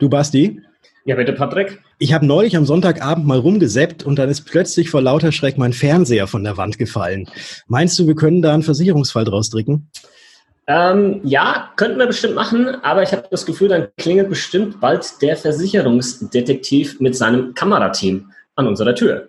[0.00, 0.62] Du Basti?
[1.04, 1.78] Ja, bitte, Patrick.
[1.98, 5.74] Ich habe neulich am Sonntagabend mal rumgesäppt und dann ist plötzlich vor lauter Schreck mein
[5.74, 7.28] Fernseher von der Wand gefallen.
[7.68, 9.90] Meinst du, wir können da einen Versicherungsfall draus drücken?
[10.66, 15.20] Ähm, ja, könnten wir bestimmt machen, aber ich habe das Gefühl, dann klingelt bestimmt bald
[15.20, 19.28] der Versicherungsdetektiv mit seinem Kamerateam an unserer Tür.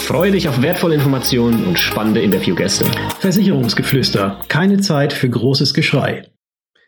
[0.11, 2.83] Freue dich auf wertvolle Informationen und spannende Interviewgäste.
[3.19, 4.41] Versicherungsgeflüster.
[4.49, 6.29] Keine Zeit für großes Geschrei.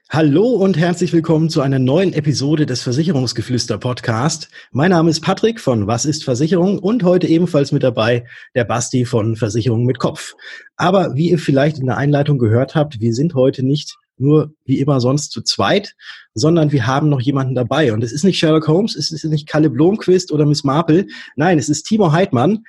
[0.10, 4.50] Hallo und herzlich willkommen zu einer neuen Episode des Versicherungsgeflüster Podcast.
[4.74, 8.26] Mein Name ist Patrick von Was ist Versicherung und heute ebenfalls mit dabei
[8.56, 10.34] der Basti von Versicherung mit Kopf.
[10.76, 14.80] Aber wie ihr vielleicht in der Einleitung gehört habt, wir sind heute nicht nur wie
[14.80, 15.96] immer sonst zu zweit,
[16.34, 17.94] sondern wir haben noch jemanden dabei.
[17.94, 21.08] Und es ist nicht Sherlock Holmes, es ist nicht Kalle Blomquist oder Miss Marple.
[21.36, 22.64] Nein, es ist Timo Heidmann.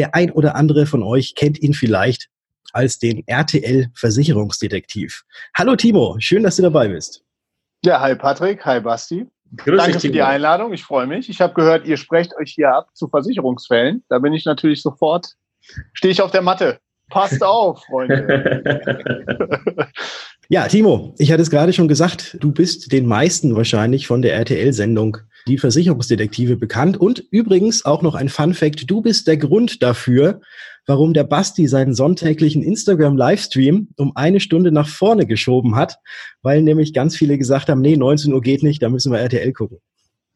[0.00, 2.30] Der ein oder andere von euch kennt ihn vielleicht
[2.72, 5.24] als den RTL Versicherungsdetektiv.
[5.54, 7.22] Hallo Timo, schön, dass du dabei bist.
[7.84, 9.26] Ja, hi Patrick, hi Basti.
[9.58, 11.28] Grüß Danke dich, für die Einladung, ich freue mich.
[11.28, 14.02] Ich habe gehört, ihr sprecht euch hier ab zu Versicherungsfällen.
[14.08, 15.34] Da bin ich natürlich sofort,
[15.92, 16.78] stehe ich auf der Matte.
[17.10, 18.62] Passt auf, Freunde.
[20.48, 24.32] ja, Timo, ich hatte es gerade schon gesagt, du bist den meisten wahrscheinlich von der
[24.36, 26.96] RTL-Sendung die Versicherungsdetektive bekannt.
[26.96, 30.40] Und übrigens auch noch ein Fun Fact, du bist der Grund dafür,
[30.86, 35.98] warum der Basti seinen sonntäglichen Instagram-Livestream um eine Stunde nach vorne geschoben hat,
[36.42, 39.52] weil nämlich ganz viele gesagt haben, nee, 19 Uhr geht nicht, da müssen wir RTL
[39.52, 39.78] gucken.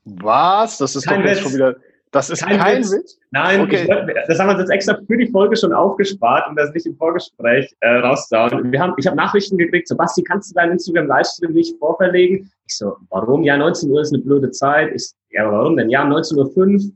[0.05, 0.79] Was?
[0.79, 1.77] Das ist Kein doch jetzt schon wieder
[2.15, 2.93] das ist kein, kein Witz.
[2.93, 3.19] Witz?
[3.33, 3.89] Nein, okay.
[3.89, 6.87] wollte, das haben wir uns jetzt extra für die Folge schon aufgespart, um das nicht
[6.87, 8.71] im Vorgespräch äh, rauszuhauen.
[8.71, 12.49] Wir haben, ich habe Nachrichten gekriegt, so Basti, kannst du deinen Instagram-Livestream nicht vorverlegen?
[12.67, 13.43] Ich so, warum?
[13.43, 14.93] Ja, 19 Uhr ist eine blöde Zeit.
[14.95, 15.91] Ich, ja, warum denn?
[15.91, 16.93] Ja, 19.05 Uhr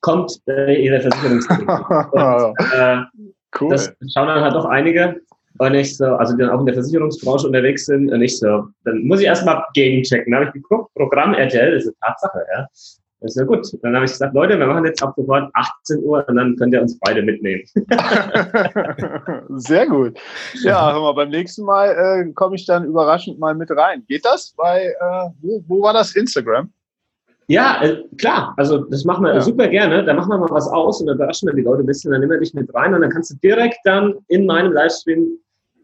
[0.00, 1.68] kommt äh, ihre Versicherungspolitik.
[2.72, 3.02] äh,
[3.60, 3.70] cool.
[3.70, 5.20] Das schauen dann halt doch einige.
[5.58, 8.10] Und ich so, also die dann auch in der Versicherungsbranche unterwegs sind.
[8.10, 10.32] Und ich so, dann muss ich erstmal gegenchecken.
[10.32, 12.66] Dann habe ich geguckt, Programm RTL, ist eine Tatsache, ja.
[13.24, 13.66] Das ist ja gut.
[13.80, 16.74] Dann habe ich gesagt, Leute, wir machen jetzt ab sofort 18 Uhr und dann könnt
[16.74, 17.62] ihr uns beide mitnehmen.
[19.48, 20.18] Sehr gut.
[20.62, 24.04] Ja, hör mal, beim nächsten Mal äh, komme ich dann überraschend mal mit rein.
[24.08, 24.52] Geht das?
[24.58, 26.14] Bei, äh, wo, wo war das?
[26.14, 26.70] Instagram?
[27.46, 28.52] Ja, äh, klar.
[28.58, 29.40] Also das machen wir ja.
[29.40, 30.04] super gerne.
[30.04, 32.10] Da machen wir mal was aus und dann überraschen wir die Leute ein bisschen.
[32.10, 35.28] Dann nehmen wir dich mit rein und dann kannst du direkt dann in meinem Livestream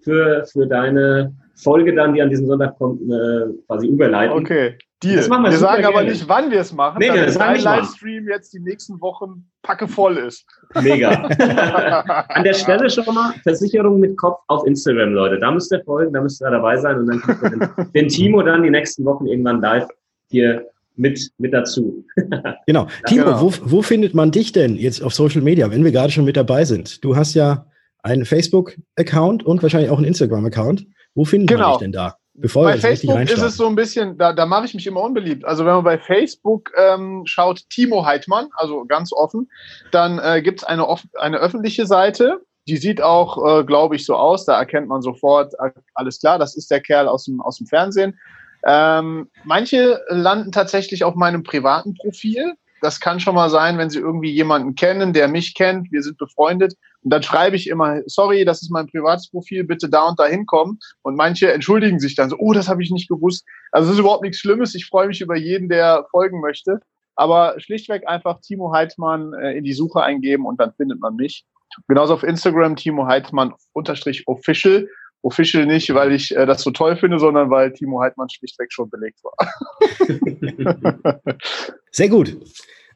[0.03, 4.37] für, für deine Folge dann, die an diesem Sonntag kommt, äh, quasi überleiten.
[4.37, 4.77] Okay.
[5.03, 5.29] Deal.
[5.29, 8.61] wir, wir sagen aber nicht, wann wir es machen, nee, damit dein Livestream jetzt die
[8.61, 10.45] nächsten Wochen packe voll ist.
[10.81, 11.11] Mega.
[12.29, 15.39] An der Stelle schon mal Versicherung mit Kopf auf Instagram, Leute.
[15.39, 18.43] Da müsst ihr folgen, da müsst ihr dabei sein und dann kommt den, den Timo
[18.43, 19.89] dann die nächsten Wochen irgendwann live
[20.29, 20.67] hier
[20.97, 22.05] mit, mit dazu.
[22.67, 22.87] genau.
[23.07, 23.41] Timo, genau.
[23.41, 26.37] Wo, wo findet man dich denn jetzt auf Social Media, wenn wir gerade schon mit
[26.37, 27.03] dabei sind?
[27.05, 27.67] Du hast ja
[28.03, 30.87] einen Facebook-Account und wahrscheinlich auch einen Instagram-Account.
[31.15, 31.63] Wo findet genau.
[31.63, 32.17] man dich denn da?
[32.41, 35.45] Bevor bei Facebook ist es so ein bisschen, da, da mache ich mich immer unbeliebt.
[35.45, 39.51] Also wenn man bei Facebook ähm, schaut, Timo Heidmann, also ganz offen,
[39.93, 40.87] dann äh, gibt es eine,
[41.19, 44.47] eine öffentliche Seite, die sieht auch, äh, glaube ich, so aus.
[44.47, 47.67] Da erkennt man sofort, äh, alles klar, das ist der Kerl aus dem, aus dem
[47.67, 48.19] Fernsehen.
[48.65, 53.99] Ähm, manche landen tatsächlich auf meinem privaten Profil das kann schon mal sein, wenn Sie
[53.99, 56.75] irgendwie jemanden kennen, der mich kennt, wir sind befreundet.
[57.03, 60.27] Und dann schreibe ich immer, sorry, das ist mein privates Profil, bitte da und da
[60.27, 60.79] hinkommen.
[61.03, 63.45] Und manche entschuldigen sich dann so, oh, das habe ich nicht gewusst.
[63.73, 64.75] Also es ist überhaupt nichts Schlimmes.
[64.75, 66.81] Ich freue mich über jeden, der folgen möchte.
[67.17, 71.45] Aber schlichtweg einfach Timo Heidmann äh, in die Suche eingeben und dann findet man mich.
[71.87, 74.89] Genauso auf Instagram Timo Heidmann unterstrich official.
[75.23, 78.89] Official nicht, weil ich äh, das so toll finde, sondern weil Timo Heidmann schlichtweg schon
[78.89, 79.35] belegt war.
[81.91, 82.37] Sehr gut.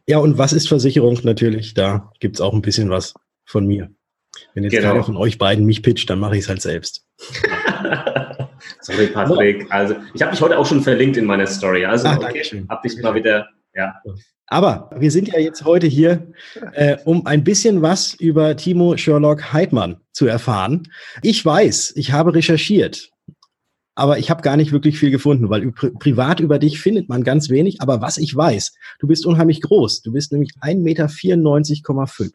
[0.07, 1.75] Ja, und was ist Versicherung natürlich?
[1.75, 3.15] Da gibt es auch ein bisschen was
[3.45, 3.91] von mir.
[4.55, 4.89] Wenn jetzt genau.
[4.89, 7.07] keiner von euch beiden mich pitcht, dann mache ich es halt selbst.
[8.81, 9.67] Sorry, Patrick.
[9.71, 11.85] Also, ich habe dich heute auch schon verlinkt in meiner Story.
[11.85, 13.95] Also, Ach, okay, hab dich mal wieder, ja.
[14.47, 16.33] Aber wir sind ja jetzt heute hier,
[16.73, 20.89] äh, um ein bisschen was über Timo Sherlock Heidmann zu erfahren.
[21.23, 23.11] Ich weiß, ich habe recherchiert
[23.95, 27.23] aber ich habe gar nicht wirklich viel gefunden, weil pri privat über dich findet man
[27.23, 27.81] ganz wenig.
[27.81, 30.03] Aber was ich weiß, du bist unheimlich groß.
[30.03, 32.33] Du bist nämlich 1,94,5 Meter.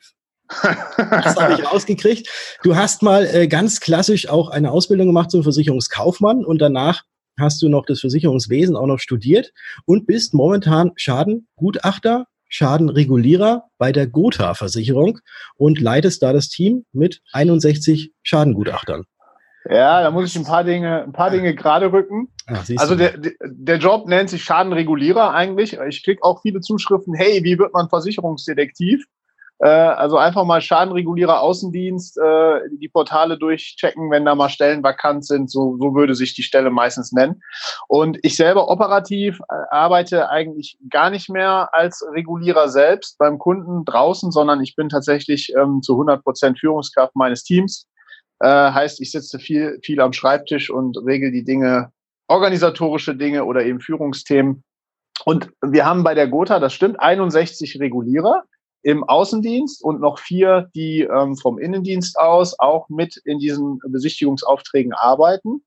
[0.95, 2.29] Das habe ich rausgekriegt.
[2.63, 7.03] Du hast mal äh, ganz klassisch auch eine Ausbildung gemacht zum Versicherungskaufmann und danach
[7.39, 9.53] hast du noch das Versicherungswesen auch noch studiert
[9.85, 15.19] und bist momentan Schadengutachter, Schadenregulierer bei der Gotha-Versicherung
[15.55, 19.05] und leitest da das Team mit 61 Schadengutachtern.
[19.69, 22.29] Ja, da muss ich ein paar Dinge, ein paar Dinge gerade rücken.
[22.47, 23.13] Ach, also der,
[23.43, 25.77] der Job nennt sich Schadenregulierer eigentlich.
[25.87, 29.05] Ich kriege auch viele Zuschriften, hey, wie wird man Versicherungsdetektiv?
[29.59, 35.23] Äh, also einfach mal Schadenregulierer Außendienst, äh, die Portale durchchecken, wenn da mal Stellen vakant
[35.25, 35.51] sind.
[35.51, 37.41] So, so würde sich die Stelle meistens nennen.
[37.87, 43.85] Und ich selber operativ äh, arbeite eigentlich gar nicht mehr als Regulierer selbst beim Kunden
[43.85, 47.85] draußen, sondern ich bin tatsächlich ähm, zu 100 Prozent Führungskraft meines Teams
[48.39, 51.91] äh, heißt, ich sitze viel, viel am Schreibtisch und regel die Dinge,
[52.27, 54.63] organisatorische Dinge oder eben Führungsthemen.
[55.25, 58.43] Und wir haben bei der Gotha, das stimmt, 61 Regulierer
[58.81, 64.93] im Außendienst und noch vier, die ähm, vom Innendienst aus auch mit in diesen Besichtigungsaufträgen
[64.93, 65.65] arbeiten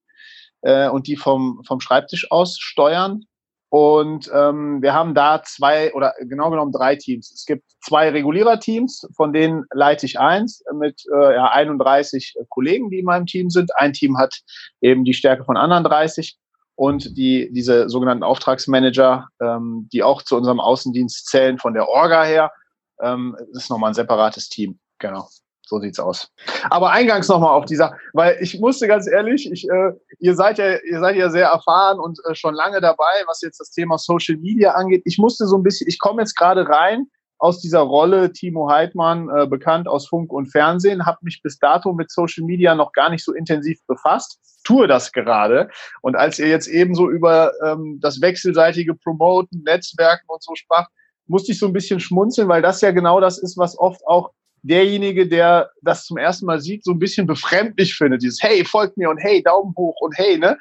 [0.63, 3.25] äh, und die vom, vom Schreibtisch aus steuern.
[3.73, 7.33] Und ähm, wir haben da zwei oder genau genommen drei Teams.
[7.33, 12.99] Es gibt zwei Reguliererteams, von denen leite ich eins mit äh, ja, 31 Kollegen, die
[12.99, 13.75] in meinem Team sind.
[13.75, 14.43] Ein Team hat
[14.83, 16.37] eben die Stärke von anderen 30
[16.75, 22.25] und die diese sogenannten Auftragsmanager, ähm, die auch zu unserem Außendienst zählen von der Orga
[22.25, 22.53] her.
[23.01, 24.79] Ähm, ist nochmal ein separates Team.
[24.99, 25.31] Genau.
[25.73, 26.29] So sieht's aus.
[26.69, 30.77] Aber eingangs nochmal auf dieser, weil ich musste ganz ehrlich, ich, äh, ihr seid ja,
[30.83, 34.37] ihr seid ja sehr erfahren und äh, schon lange dabei, was jetzt das Thema Social
[34.37, 35.01] Media angeht.
[35.07, 37.07] Ich musste so ein bisschen, ich komme jetzt gerade rein
[37.39, 41.95] aus dieser Rolle Timo Heidmann, äh, bekannt aus Funk und Fernsehen, habe mich bis dato
[41.95, 45.71] mit Social Media noch gar nicht so intensiv befasst, tue das gerade.
[46.03, 50.89] Und als ihr jetzt eben so über ähm, das wechselseitige Promoten, Netzwerken und so sprach,
[51.27, 54.33] musste ich so ein bisschen schmunzeln, weil das ja genau das ist, was oft auch
[54.63, 58.23] derjenige, der das zum ersten Mal sieht, so ein bisschen befremdlich findet.
[58.23, 60.57] Dieses Hey, folgt mir und hey, Daumen hoch und hey, ne?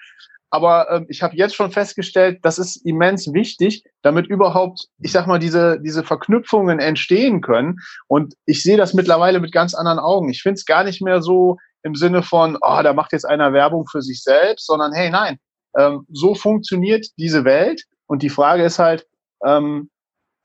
[0.54, 5.26] Aber ähm, ich habe jetzt schon festgestellt, das ist immens wichtig, damit überhaupt, ich sag
[5.26, 7.78] mal, diese, diese Verknüpfungen entstehen können.
[8.08, 10.30] Und ich sehe das mittlerweile mit ganz anderen Augen.
[10.30, 13.54] Ich finde es gar nicht mehr so im Sinne von, oh, da macht jetzt einer
[13.54, 15.38] Werbung für sich selbst, sondern hey, nein,
[15.78, 17.86] ähm, so funktioniert diese Welt.
[18.06, 19.08] Und die Frage ist halt,
[19.46, 19.90] ähm,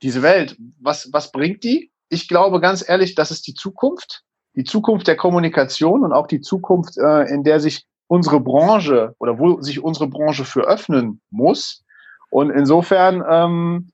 [0.02, 1.90] diese Welt, was, was bringt die?
[2.08, 4.22] Ich glaube ganz ehrlich, das ist die Zukunft,
[4.54, 9.38] die Zukunft der Kommunikation und auch die Zukunft, äh, in der sich unsere Branche oder
[9.38, 11.84] wo sich unsere Branche für öffnen muss.
[12.30, 13.90] Und insofern ähm,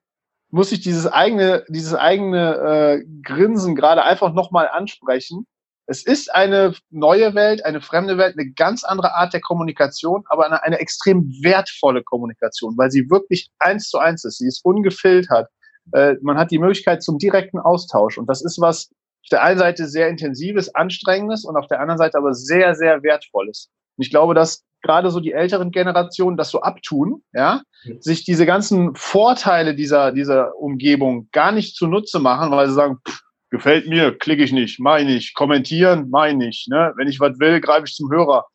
[0.50, 5.46] muss ich dieses eigene, dieses eigene äh, Grinsen gerade einfach nochmal ansprechen.
[5.86, 10.46] Es ist eine neue Welt, eine fremde Welt, eine ganz andere Art der Kommunikation, aber
[10.46, 14.38] eine, eine extrem wertvolle Kommunikation, weil sie wirklich eins zu eins ist.
[14.38, 15.48] Sie ist ungefiltert.
[15.92, 18.18] Äh, man hat die Möglichkeit zum direkten Austausch.
[18.18, 18.90] Und das ist was
[19.24, 23.02] auf der einen Seite sehr intensives, anstrengendes und auf der anderen Seite aber sehr, sehr
[23.02, 23.70] wertvolles.
[23.96, 27.62] Und ich glaube, dass gerade so die älteren Generationen das so abtun, ja,
[28.00, 33.22] sich diese ganzen Vorteile dieser, dieser Umgebung gar nicht zunutze machen, weil sie sagen, pff,
[33.52, 36.92] gefällt mir, klicke ich nicht, meine ich, kommentieren, meine ich, ne?
[36.96, 38.46] wenn ich was will, greife ich zum Hörer.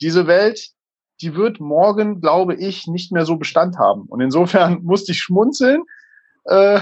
[0.00, 0.68] Diese Welt,
[1.22, 4.02] die wird morgen, glaube ich, nicht mehr so Bestand haben.
[4.02, 5.82] Und insofern musste ich schmunzeln,
[6.44, 6.80] äh,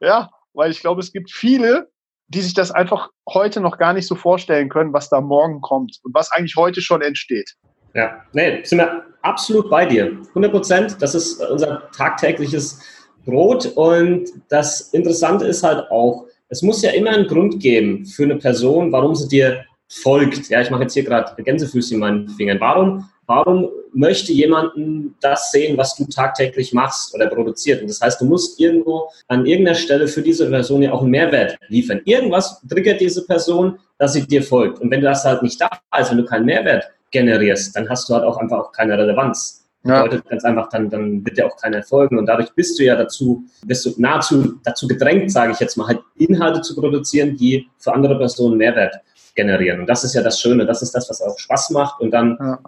[0.00, 1.90] ja, weil ich glaube, es gibt viele,
[2.28, 5.98] die sich das einfach heute noch gar nicht so vorstellen können, was da morgen kommt
[6.04, 7.54] und was eigentlich heute schon entsteht.
[7.94, 10.18] Ja, nee, sind wir absolut bei dir.
[10.28, 12.80] 100 Prozent, das ist unser tagtägliches
[13.24, 18.24] Brot und das Interessante ist halt auch, es muss ja immer einen Grund geben für
[18.24, 20.48] eine Person, warum sie dir folgt.
[20.48, 22.60] Ja, ich mache jetzt hier gerade Gänsefüßchen in meinen Fingern.
[22.60, 27.80] Warum warum möchte jemanden das sehen, was du tagtäglich machst oder produziert?
[27.80, 31.12] Und das heißt, du musst irgendwo an irgendeiner Stelle für diese Person ja auch einen
[31.12, 32.00] Mehrwert liefern.
[32.06, 34.80] Irgendwas triggert diese Person, dass sie dir folgt.
[34.80, 35.70] Und wenn das halt nicht da
[36.00, 39.64] ist, wenn du keinen Mehrwert generierst, dann hast du halt auch einfach auch keine Relevanz.
[39.84, 40.02] Ja.
[40.02, 42.18] Bedeutet ganz einfach, dann, dann wird dir auch keiner folgen.
[42.18, 45.86] Und dadurch bist du ja dazu, bist du nahezu dazu gedrängt, sage ich jetzt mal,
[45.86, 48.96] halt Inhalte zu produzieren, die für andere Personen Mehrwert
[49.34, 49.80] generieren.
[49.80, 52.00] Und das ist ja das Schöne, das ist das, was auch Spaß macht.
[52.00, 52.58] Und dann ja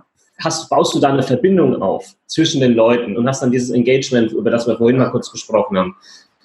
[0.44, 4.32] hast, baust du da eine Verbindung auf zwischen den Leuten und hast dann dieses Engagement,
[4.32, 5.96] über das wir vorhin mal kurz gesprochen haben.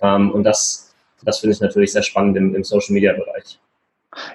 [0.01, 0.93] Ähm, und das,
[1.23, 3.59] das finde ich natürlich sehr spannend im, im Social Media Bereich.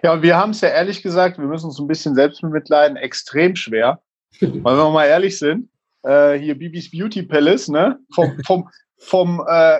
[0.02, 2.96] Ja, und wir haben es ja ehrlich gesagt, wir müssen uns ein bisschen selbst mitleiden,
[2.96, 4.00] extrem schwer.
[4.40, 5.68] weil wenn wir mal ehrlich sind,
[6.02, 7.98] äh, hier Bibis Beauty Palace, ne?
[8.14, 9.78] Vom, vom, vom äh,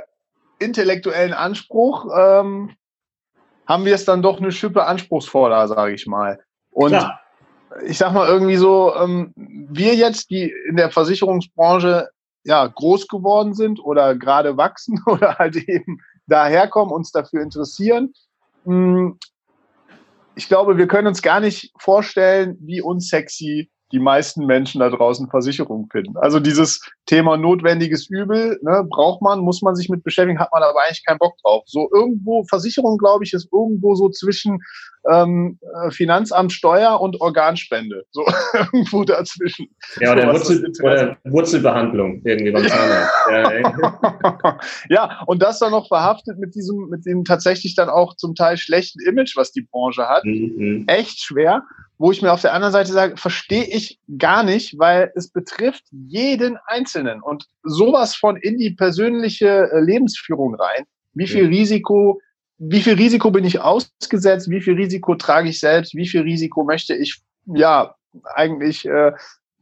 [0.58, 2.70] intellektuellen Anspruch ähm,
[3.66, 6.40] haben wir es dann doch eine Schippe anspruchsvoller, sage ich mal.
[6.70, 7.22] Und Klar
[7.84, 12.08] ich sag mal irgendwie so, ähm, wir jetzt, die in der Versicherungsbranche
[12.44, 18.12] ja groß geworden sind oder gerade wachsen oder halt eben daherkommen, uns dafür interessieren.
[18.64, 19.18] Hm,
[20.34, 25.28] ich glaube, wir können uns gar nicht vorstellen, wie unsexy die meisten Menschen da draußen
[25.28, 26.16] Versicherungen finden.
[26.16, 30.62] Also dieses Thema notwendiges Übel, ne, braucht man, muss man sich mit beschäftigen, hat man
[30.62, 31.64] aber eigentlich keinen Bock drauf.
[31.66, 34.60] So irgendwo, Versicherung, glaube ich, ist irgendwo so zwischen
[35.10, 38.04] ähm, äh, Finanzamt, Steuer und Organspende.
[38.12, 39.68] So irgendwo dazwischen.
[40.00, 43.12] Ja, oder, so, Wurzel, oder Wurzelbehandlung irgendwie beim Zahnarzt.
[43.30, 44.58] ja,
[44.88, 48.56] ja, und das dann noch verhaftet mit diesem, mit dem tatsächlich dann auch zum Teil
[48.56, 50.24] schlechten Image, was die Branche hat.
[50.24, 50.84] Mhm.
[50.86, 51.62] Echt schwer
[52.02, 55.84] wo ich mir auf der anderen Seite sage, verstehe ich gar nicht, weil es betrifft
[55.92, 60.84] jeden Einzelnen und sowas von in die persönliche äh, Lebensführung rein.
[61.14, 62.20] Wie viel Risiko,
[62.58, 64.50] wie viel Risiko bin ich ausgesetzt?
[64.50, 65.94] Wie viel Risiko trage ich selbst?
[65.94, 67.94] Wie viel Risiko möchte ich, ja,
[68.34, 69.12] eigentlich äh,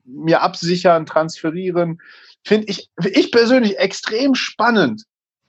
[0.07, 2.01] mir absichern, transferieren?
[2.43, 5.05] Finde ich, ich persönlich extrem spannend.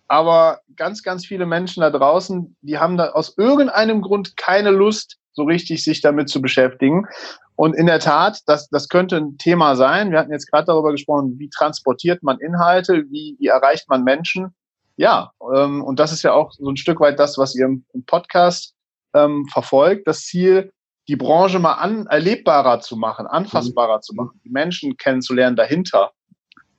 [0.09, 5.20] Aber ganz, ganz viele Menschen da draußen, die haben da aus irgendeinem Grund keine Lust,
[5.33, 7.05] so richtig sich damit zu beschäftigen.
[7.55, 10.11] Und in der Tat, das, das könnte ein Thema sein.
[10.11, 14.53] Wir hatten jetzt gerade darüber gesprochen, wie transportiert man Inhalte, wie, wie erreicht man Menschen.
[14.97, 17.85] Ja, ähm, und das ist ja auch so ein Stück weit das, was ihr im,
[17.93, 18.75] im Podcast
[19.13, 20.07] ähm, verfolgt.
[20.07, 20.71] Das Ziel,
[21.07, 24.01] die Branche mal an, erlebbarer zu machen, anfassbarer mhm.
[24.01, 26.11] zu machen, die Menschen kennenzulernen dahinter.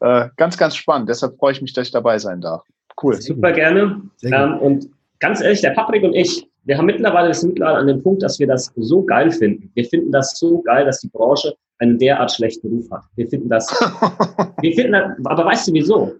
[0.00, 1.08] Äh, ganz, ganz spannend.
[1.08, 2.62] Deshalb freue ich mich, dass ich dabei sein darf.
[3.00, 3.20] Cool.
[3.20, 4.02] Super gerne.
[4.22, 4.88] Ähm, und
[5.20, 8.38] ganz ehrlich, der Patrick und ich, wir haben mittlerweile, sind mittlerweile an dem Punkt, dass
[8.38, 9.70] wir das so geil finden.
[9.74, 13.02] Wir finden das so geil, dass die Branche einen derart schlechten Ruf hat.
[13.16, 13.68] Wir finden das,
[14.60, 16.14] wir finden das, aber weißt du wieso?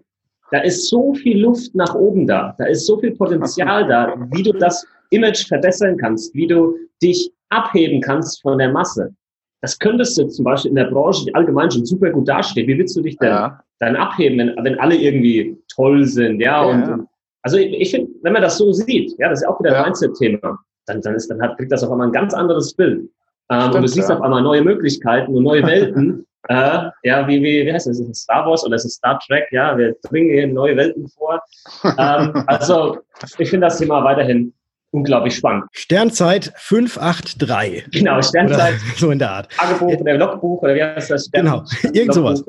[0.51, 2.53] Da ist so viel Luft nach oben da.
[2.57, 7.31] Da ist so viel Potenzial da, wie du das Image verbessern kannst, wie du dich
[7.49, 9.15] abheben kannst von der Masse.
[9.61, 12.67] Das könntest du zum Beispiel in der Branche, die allgemein schon super gut dasteht.
[12.67, 13.63] Wie willst du dich denn ja.
[13.79, 16.95] dann abheben, wenn, wenn alle irgendwie toll sind, ja, ja.
[16.95, 17.07] und
[17.43, 19.77] also ich, ich finde, wenn man das so sieht, ja, das ist ja auch wieder
[19.77, 23.09] ein Mindset-Thema, dann, dann, ist, dann hat, kriegt das auf einmal ein ganz anderes Bild.
[23.49, 24.15] Ähm, Stimmt, und du siehst ja.
[24.15, 26.25] auf einmal neue Möglichkeiten und neue Welten.
[26.49, 27.99] äh, ja, wie, wie, wie heißt das?
[27.99, 29.45] Ist es Star Wars oder ist es Star Trek?
[29.51, 31.41] Ja, wir dringen hier neue Welten vor.
[31.83, 32.99] ähm, also,
[33.37, 34.53] ich finde das Thema weiterhin
[34.93, 35.65] unglaublich spannend.
[35.71, 37.91] Sternzeit 583.
[37.91, 38.75] Genau, Sternzeit.
[38.75, 39.51] Oder so in der Art.
[39.51, 41.25] Tagebuch oder Logbuch oder wie heißt das?
[41.25, 42.43] Stern genau, irgend sowas.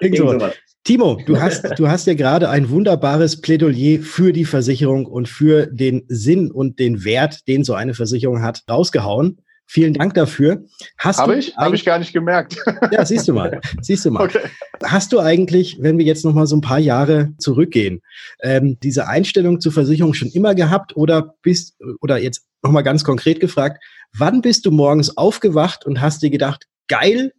[0.00, 0.54] Irgend sowas.
[0.82, 5.66] Timo, du hast, du hast ja gerade ein wunderbares Plädoyer für die Versicherung und für
[5.66, 9.38] den Sinn und den Wert, den so eine Versicherung hat, rausgehauen.
[9.66, 10.64] Vielen Dank dafür.
[10.98, 11.56] Habe ich?
[11.56, 12.56] Habe ich gar nicht gemerkt.
[12.92, 13.60] Ja, siehst du mal.
[13.80, 14.24] Siehst du mal.
[14.24, 14.40] Okay.
[14.84, 18.02] Hast du eigentlich, wenn wir jetzt noch mal so ein paar Jahre zurückgehen,
[18.42, 23.04] ähm, diese Einstellung zur Versicherung schon immer gehabt oder bist oder jetzt noch mal ganz
[23.04, 23.82] konkret gefragt,
[24.16, 27.32] wann bist du morgens aufgewacht und hast dir gedacht, geil,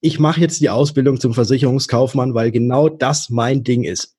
[0.00, 4.16] ich mache jetzt die Ausbildung zum Versicherungskaufmann, weil genau das mein Ding ist.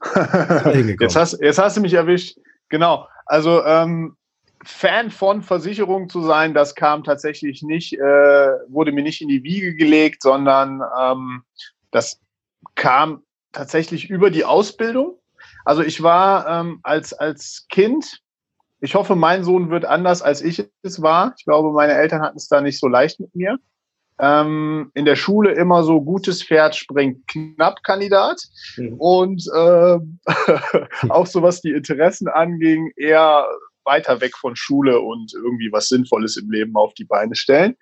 [1.00, 2.38] jetzt, hast, jetzt hast du mich erwischt.
[2.68, 3.06] Genau.
[3.26, 4.16] Also ähm,
[4.64, 9.42] Fan von Versicherungen zu sein, das kam tatsächlich nicht, äh, wurde mir nicht in die
[9.42, 11.42] Wiege gelegt, sondern ähm,
[11.90, 12.20] das
[12.74, 15.18] kam tatsächlich über die Ausbildung.
[15.64, 18.20] Also ich war ähm, als, als Kind,
[18.80, 21.34] ich hoffe, mein Sohn wird anders, als ich es war.
[21.38, 23.58] Ich glaube, meine Eltern hatten es da nicht so leicht mit mir.
[24.18, 28.40] Ähm, in der Schule immer so gutes Pferd springt knapp Kandidat
[28.76, 28.94] mhm.
[28.98, 29.98] und äh,
[31.08, 33.48] auch so was die Interessen anging, eher
[33.84, 37.76] weiter weg von Schule und irgendwie was Sinnvolles im Leben auf die Beine stellen.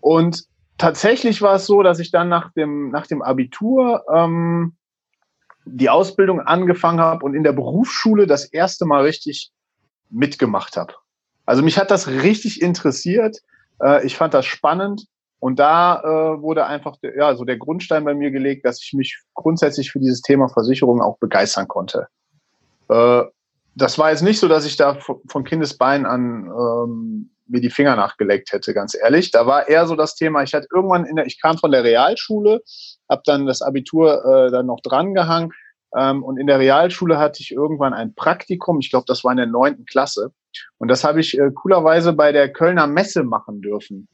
[0.00, 0.44] Und
[0.78, 4.76] tatsächlich war es so, dass ich dann nach dem, nach dem Abitur ähm,
[5.64, 9.52] die Ausbildung angefangen habe und in der Berufsschule das erste Mal richtig
[10.10, 10.94] mitgemacht habe.
[11.46, 13.38] Also mich hat das richtig interessiert.
[13.80, 15.06] Äh, ich fand das spannend.
[15.38, 18.92] Und da äh, wurde einfach der, ja, so der Grundstein bei mir gelegt, dass ich
[18.92, 22.06] mich grundsätzlich für dieses Thema Versicherung auch begeistern konnte.
[22.88, 23.24] Äh,
[23.74, 24.98] das war jetzt nicht so, dass ich da
[25.28, 29.30] von Kindesbein an ähm, mir die Finger nachgeleckt hätte, ganz ehrlich.
[29.30, 31.84] Da war eher so das Thema, ich hatte irgendwann in der, ich kam von der
[31.84, 32.62] Realschule,
[33.08, 35.52] habe dann das Abitur äh, dann noch drangehangen
[35.96, 39.36] ähm, und in der Realschule hatte ich irgendwann ein Praktikum, ich glaube, das war in
[39.36, 40.32] der neunten Klasse.
[40.78, 44.08] Und das habe ich äh, coolerweise bei der Kölner Messe machen dürfen.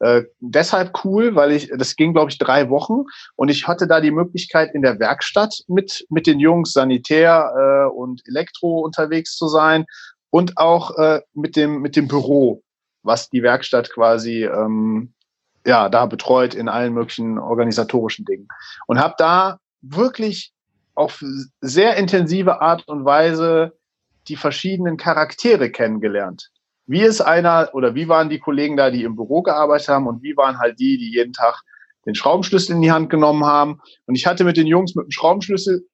[0.00, 3.04] Äh, deshalb cool, weil ich, das ging, glaube ich, drei Wochen
[3.36, 7.90] und ich hatte da die Möglichkeit, in der Werkstatt mit, mit den Jungs Sanitär äh,
[7.90, 9.86] und Elektro unterwegs zu sein
[10.30, 12.62] und auch äh, mit, dem, mit dem Büro,
[13.02, 15.14] was die Werkstatt quasi ähm,
[15.66, 18.48] ja, da betreut in allen möglichen organisatorischen Dingen.
[18.86, 20.52] Und habe da wirklich
[20.98, 21.22] auf
[21.60, 23.78] sehr intensive Art und Weise
[24.26, 26.50] die verschiedenen Charaktere kennengelernt.
[26.86, 30.22] Wie ist einer oder wie waren die Kollegen da, die im Büro gearbeitet haben und
[30.22, 31.62] wie waren halt die, die jeden Tag
[32.04, 33.80] den Schraubenschlüssel in die Hand genommen haben.
[34.06, 35.86] Und ich hatte mit den Jungs mit dem Schraubenschlüssel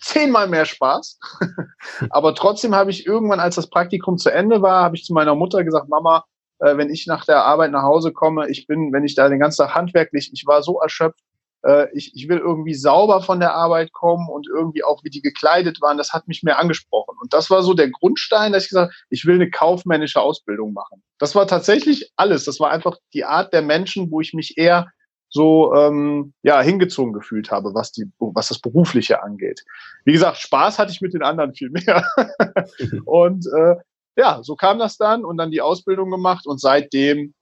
[0.00, 1.20] zehnmal mehr Spaß.
[2.10, 5.36] Aber trotzdem habe ich irgendwann, als das Praktikum zu Ende war, habe ich zu meiner
[5.36, 6.24] Mutter gesagt, Mama,
[6.58, 9.38] äh, wenn ich nach der Arbeit nach Hause komme, ich bin, wenn ich da den
[9.38, 11.20] ganzen Tag handwerklich, ich war so erschöpft,
[11.68, 15.20] äh, ich, ich will irgendwie sauber von der Arbeit kommen und irgendwie auch, wie die
[15.20, 17.16] gekleidet waren, das hat mich mehr angesprochen.
[17.20, 20.72] Und das war so der Grundstein, dass ich gesagt habe, ich will eine kaufmännische Ausbildung
[20.72, 21.02] machen.
[21.18, 22.44] Das war tatsächlich alles.
[22.44, 24.88] Das war einfach die Art der Menschen, wo ich mich eher
[25.30, 29.62] so ähm, ja hingezogen gefühlt habe, was die was das berufliche angeht.
[30.06, 32.02] Wie gesagt, Spaß hatte ich mit den anderen viel mehr.
[33.04, 33.76] und äh,
[34.16, 37.34] ja, so kam das dann und dann die Ausbildung gemacht und seitdem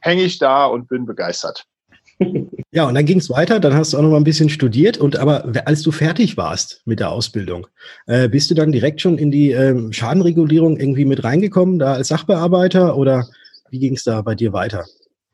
[0.00, 1.66] hänge ich da und bin begeistert.
[2.72, 4.96] Ja, und dann ging es weiter, dann hast du auch noch mal ein bisschen studiert
[4.96, 7.66] und aber als du fertig warst mit der Ausbildung,
[8.06, 12.08] äh, bist du dann direkt schon in die ähm, Schadenregulierung irgendwie mit reingekommen, da als
[12.08, 13.26] Sachbearbeiter oder
[13.70, 14.84] wie ging es da bei dir weiter?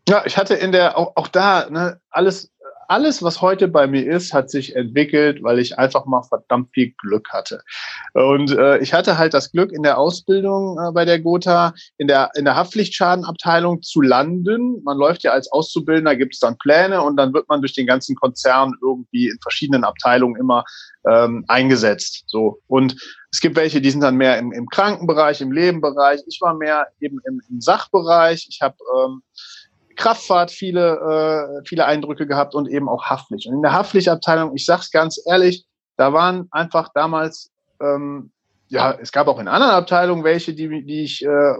[0.08, 2.50] Ja, ich hatte in der, auch, auch da, ne, alles,
[2.88, 6.92] alles, was heute bei mir ist, hat sich entwickelt, weil ich einfach mal verdammt viel
[6.98, 7.62] Glück hatte.
[8.14, 12.08] Und äh, ich hatte halt das Glück, in der Ausbildung äh, bei der Gotha in
[12.08, 14.82] der, in der Haftpflichtschadenabteilung zu landen.
[14.84, 17.86] Man läuft ja als Auszubildender, gibt es dann Pläne und dann wird man durch den
[17.86, 20.64] ganzen Konzern irgendwie in verschiedenen Abteilungen immer
[21.08, 22.24] ähm, eingesetzt.
[22.26, 22.60] So.
[22.66, 22.96] Und
[23.30, 26.20] es gibt welche, die sind dann mehr im, im Krankenbereich, im Lebenbereich.
[26.26, 28.46] Ich war mehr eben im, im Sachbereich.
[28.48, 29.22] Ich habe ähm,
[29.96, 33.46] Kraftfahrt viele, äh, viele Eindrücke gehabt und eben auch Haftpflicht.
[33.46, 35.64] Und in der Haftpflichtabteilung, ich sag's ganz ehrlich,
[35.96, 37.50] da waren einfach damals,
[37.80, 38.30] ähm,
[38.68, 41.54] ja, es gab auch in anderen Abteilungen welche, die, die ich, äh,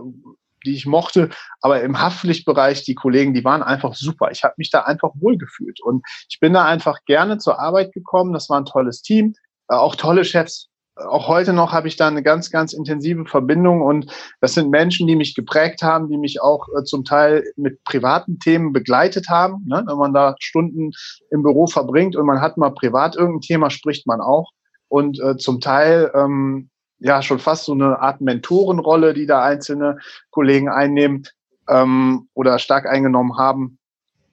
[0.64, 4.30] die ich mochte, aber im Haftpflichtbereich, die Kollegen, die waren einfach super.
[4.30, 8.32] Ich habe mich da einfach wohlgefühlt und ich bin da einfach gerne zur Arbeit gekommen.
[8.32, 9.34] Das war ein tolles Team,
[9.68, 13.82] äh, auch tolle Chefs, auch heute noch habe ich da eine ganz, ganz intensive Verbindung
[13.82, 14.10] und
[14.40, 18.38] das sind Menschen, die mich geprägt haben, die mich auch äh, zum Teil mit privaten
[18.38, 19.64] Themen begleitet haben.
[19.66, 19.84] Ne?
[19.86, 20.92] Wenn man da Stunden
[21.30, 24.52] im Büro verbringt und man hat mal privat irgendein Thema, spricht man auch.
[24.88, 29.98] Und äh, zum Teil ähm, ja schon fast so eine Art Mentorenrolle, die da einzelne
[30.30, 31.24] Kollegen einnehmen
[31.68, 33.78] ähm, oder stark eingenommen haben.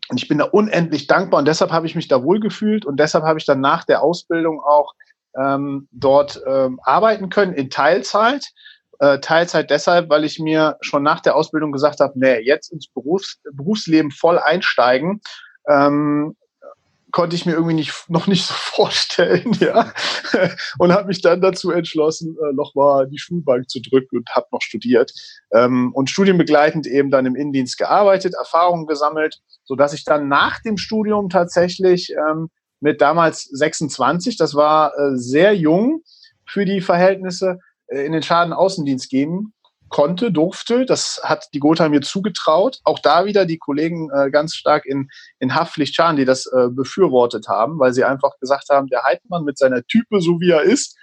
[0.10, 3.24] Und ich bin da unendlich dankbar und deshalb habe ich mich da wohlgefühlt und deshalb
[3.24, 4.94] habe ich dann nach der Ausbildung auch
[5.40, 8.48] ähm, dort ähm, arbeiten können in Teilzeit.
[9.00, 12.88] Äh, Teilzeit deshalb, weil ich mir schon nach der Ausbildung gesagt habe, nee, jetzt ins
[12.88, 15.22] Berufs Berufsleben voll einsteigen,
[15.68, 16.36] ähm,
[17.14, 19.94] konnte ich mir irgendwie nicht, noch nicht so vorstellen, ja.
[20.78, 24.62] Und habe mich dann dazu entschlossen, äh, nochmal die Schulbank zu drücken und habe noch
[24.62, 25.14] studiert.
[25.54, 30.62] Ähm, und studienbegleitend eben dann im Innendienst gearbeitet, Erfahrungen gesammelt, so dass ich dann nach
[30.62, 32.50] dem Studium tatsächlich ähm,
[32.84, 36.02] mit damals 26, das war äh, sehr jung
[36.46, 39.54] für die Verhältnisse, äh, in den Schadenaußendienst gehen
[39.88, 40.86] konnte, durfte.
[40.86, 42.80] Das hat die Gotha mir zugetraut.
[42.84, 45.08] Auch da wieder die Kollegen äh, ganz stark in,
[45.40, 49.58] in Haftpflicht Schaden, die das befürwortet haben, weil sie einfach gesagt haben, der Heidmann mit
[49.58, 50.98] seiner Type, so wie er ist,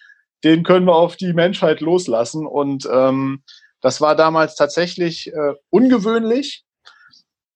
[0.44, 2.46] den können wir auf die Menschheit loslassen.
[2.46, 3.42] Und ähm,
[3.80, 5.32] das war damals tatsächlich
[5.70, 6.64] ungewöhnlich,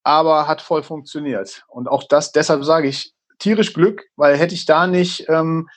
[0.05, 1.65] aber hat voll funktioniert.
[1.69, 3.14] Und auch das, deshalb sage ich,
[3.45, 5.69] tierisch Glück, weil hätte ich da nicht ähm,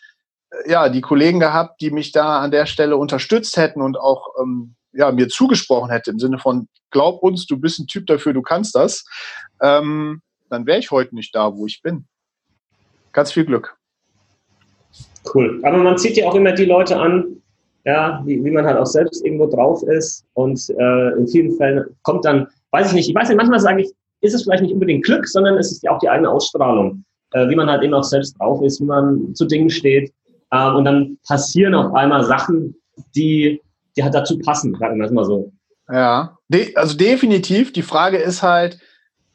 [0.66, 4.76] ja, die Kollegen gehabt, die mich da an der Stelle unterstützt hätten und auch ähm,
[4.94, 8.42] ja, mir zugesprochen hätte im Sinne von, glaub uns, du bist ein Typ dafür, du
[8.42, 9.06] kannst das,
[9.62, 12.06] ähm, dann wäre ich heute nicht da, wo ich bin.
[13.12, 13.76] Ganz viel Glück.
[15.34, 15.60] Cool.
[15.64, 17.42] Aber man zieht ja auch immer die Leute an,
[17.84, 20.26] ja, wie, wie man halt auch selbst irgendwo drauf ist.
[20.34, 23.82] Und äh, in vielen Fällen kommt dann, weiß ich nicht, ich weiß nicht, manchmal sage
[23.82, 27.04] ich, ist es vielleicht nicht unbedingt Glück, sondern es ist ja auch die eigene Ausstrahlung
[27.32, 30.14] äh, wie man halt eben auch selbst drauf ist, wie man zu Dingen steht.
[30.52, 32.76] Ähm, und dann passieren auf einmal Sachen,
[33.16, 33.62] die,
[33.96, 35.52] die halt dazu passen, sagen wir es mal so.
[35.90, 37.72] Ja, de also definitiv.
[37.74, 38.80] Die Frage ist halt,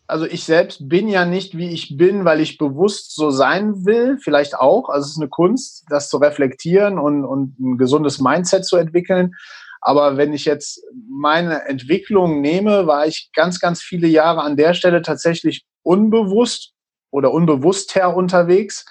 [0.06, 4.18] also ich selbst bin ja nicht, wie ich bin, weil ich bewusst so sein will,
[4.18, 4.88] vielleicht auch.
[4.88, 9.32] Also es ist eine Kunst, das zu reflektieren und, und ein gesundes Mindset zu entwickeln.
[9.80, 14.74] Aber wenn ich jetzt meine Entwicklung nehme, war ich ganz, ganz viele Jahre an der
[14.74, 16.72] Stelle tatsächlich unbewusst
[17.12, 18.84] oder unbewusster unterwegs.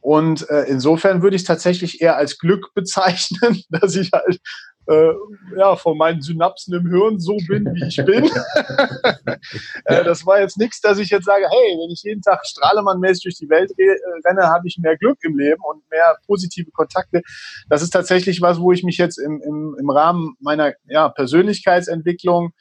[0.00, 4.38] Und äh, insofern würde ich es tatsächlich eher als Glück bezeichnen, dass ich halt
[4.86, 5.12] äh,
[5.56, 8.24] ja, von meinen Synapsen im Hirn so bin, wie ich bin.
[9.86, 13.22] äh, das war jetzt nichts, dass ich jetzt sage, hey, wenn ich jeden Tag strahlemannmäßig
[13.22, 13.96] durch die Welt äh,
[14.28, 17.22] renne, habe ich mehr Glück im Leben und mehr positive Kontakte.
[17.68, 22.52] Das ist tatsächlich was, wo ich mich jetzt im, im, im Rahmen meiner ja, Persönlichkeitsentwicklung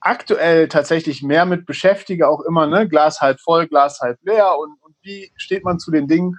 [0.00, 4.76] aktuell tatsächlich mehr mit beschäftige, auch immer, ne, Glas halb voll, Glas halb leer und,
[4.82, 6.36] und wie steht man zu den Dingen?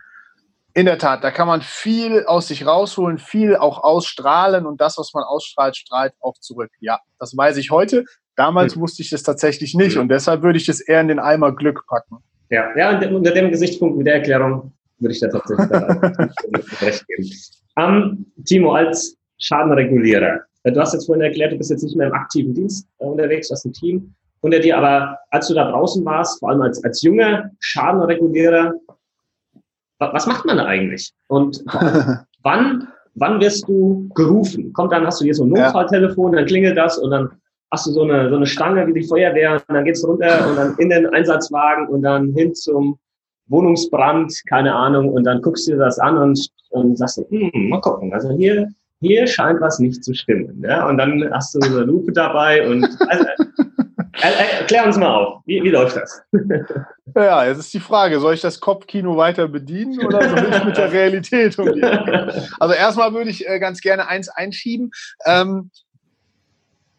[0.73, 4.97] In der Tat, da kann man viel aus sich rausholen, viel auch ausstrahlen und das,
[4.97, 6.71] was man ausstrahlt, strahlt auch zurück.
[6.79, 8.05] Ja, das weiß ich heute.
[8.35, 8.81] Damals mhm.
[8.81, 11.85] wusste ich das tatsächlich nicht und deshalb würde ich das eher in den Eimer Glück
[11.87, 12.17] packen.
[12.49, 15.69] Ja, ja, unter dem Gesichtspunkt mit der Erklärung würde ich da tatsächlich
[16.81, 17.29] recht geben.
[17.75, 22.13] Um, Timo, als Schadenregulierer, Du hast jetzt vorhin erklärt, du bist jetzt nicht mehr im
[22.13, 24.13] aktiven Dienst äh, unterwegs, du hast ein Team.
[24.41, 28.73] unter dir, aber als du da draußen warst, vor allem als, als junger Schadenregulierer,
[29.99, 31.11] was macht man da eigentlich?
[31.27, 31.63] Und
[32.43, 34.71] wann, wann wirst du gerufen?
[34.73, 37.29] Kommt dann, hast du hier so ein Notfalltelefon, dann klingelt das und dann
[37.71, 40.55] hast du so eine, so eine Stange wie die Feuerwehr und dann geht's runter und
[40.55, 42.97] dann in den Einsatzwagen und dann hin zum
[43.47, 47.81] Wohnungsbrand, keine Ahnung, und dann guckst du dir das an und, und sagst, hm, mal
[47.81, 48.69] gucken, also hier,
[49.01, 50.61] hier scheint was nicht zu stimmen.
[50.63, 50.87] Ja?
[50.87, 53.25] Und dann hast du eine Lupe dabei und also,
[54.21, 56.21] Erklär uns mal auf, wie, wie läuft das?
[57.15, 60.77] Ja, jetzt ist die Frage, soll ich das Kopfkino weiter bedienen oder soll ich mit
[60.77, 61.83] der Realität umgehen?
[62.59, 64.91] Also erstmal würde ich äh, ganz gerne eins einschieben.
[65.25, 65.71] Ähm,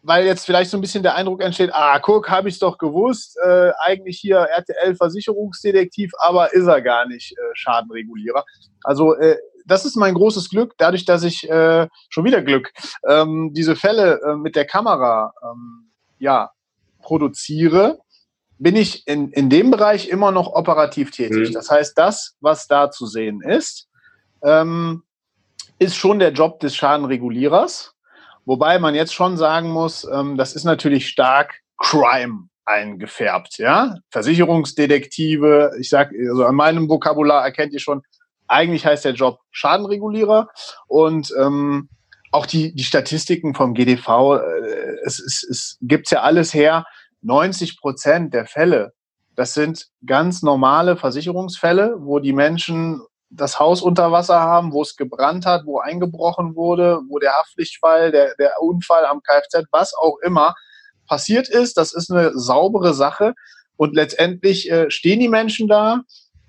[0.03, 2.77] weil jetzt vielleicht so ein bisschen der Eindruck entsteht, ah, guck, habe ich es doch
[2.77, 8.43] gewusst, äh, eigentlich hier RTL Versicherungsdetektiv, aber ist er gar nicht äh, Schadenregulierer.
[8.83, 9.37] Also äh,
[9.71, 12.71] das ist mein großes Glück, dadurch, dass ich äh, schon wieder Glück
[13.07, 16.51] ähm, diese Fälle äh, mit der Kamera ähm, ja
[17.01, 17.99] produziere,
[18.59, 21.49] bin ich in, in dem Bereich immer noch operativ tätig.
[21.49, 21.53] Mhm.
[21.53, 23.87] Das heißt, das, was da zu sehen ist,
[24.43, 25.03] ähm,
[25.79, 27.95] ist schon der Job des Schadenregulierers.
[28.45, 33.95] Wobei man jetzt schon sagen muss, ähm, das ist natürlich stark Crime eingefärbt, ja.
[34.11, 38.03] Versicherungsdetektive, ich sag, also an meinem Vokabular erkennt ihr schon,
[38.51, 40.49] eigentlich heißt der Job Schadenregulierer
[40.87, 41.89] und ähm,
[42.31, 46.85] auch die, die Statistiken vom GDV, äh, es, es, es gibt's ja alles her.
[47.21, 48.93] 90 Prozent der Fälle,
[49.35, 54.97] das sind ganz normale Versicherungsfälle, wo die Menschen das Haus unter Wasser haben, wo es
[54.97, 60.17] gebrannt hat, wo eingebrochen wurde, wo der Haftpflichtfall, der, der Unfall am Kfz, was auch
[60.23, 60.53] immer
[61.07, 61.77] passiert ist.
[61.77, 63.33] Das ist eine saubere Sache.
[63.77, 66.01] Und letztendlich äh, stehen die Menschen da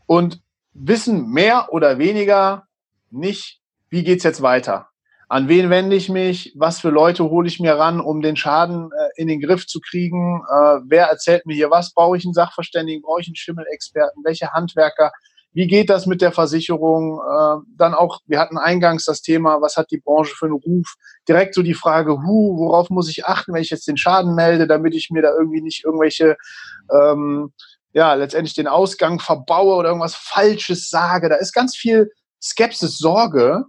[0.07, 0.41] und
[0.75, 2.65] wissen mehr oder weniger
[3.11, 4.89] nicht, wie geht's jetzt weiter?
[5.29, 8.91] An wen wende ich mich, was für Leute hole ich mir ran, um den Schaden
[8.93, 12.35] äh, in den Griff zu kriegen, äh, wer erzählt mir hier was, brauche ich einen
[12.35, 15.11] Sachverständigen, brauche ich einen Schimmelexperten, welche Handwerker,
[15.55, 19.77] wie geht das mit der Versicherung, äh, dann auch, wir hatten eingangs das Thema, was
[19.77, 20.95] hat die Branche für einen Ruf,
[21.29, 24.67] direkt so die Frage, hu, worauf muss ich achten, wenn ich jetzt den Schaden melde,
[24.67, 26.37] damit ich mir da irgendwie nicht irgendwelche
[26.91, 27.53] ähm,
[27.93, 31.29] ja, letztendlich den Ausgang verbaue oder irgendwas Falsches sage.
[31.29, 33.65] Da ist ganz viel Skepsis, Sorge.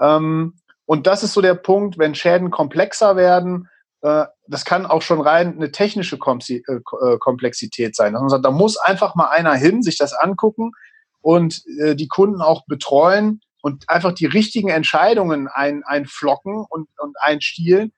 [0.00, 0.54] Ähm,
[0.86, 3.68] und das ist so der Punkt, wenn Schäden komplexer werden,
[4.02, 8.16] äh, das kann auch schon rein eine technische äh, äh, Komplexität sein.
[8.28, 10.72] sagt, da muss einfach mal einer hin, sich das angucken
[11.20, 17.92] und die Kunden auch betreuen und einfach die richtigen Entscheidungen ein, einflocken und, und einstielen,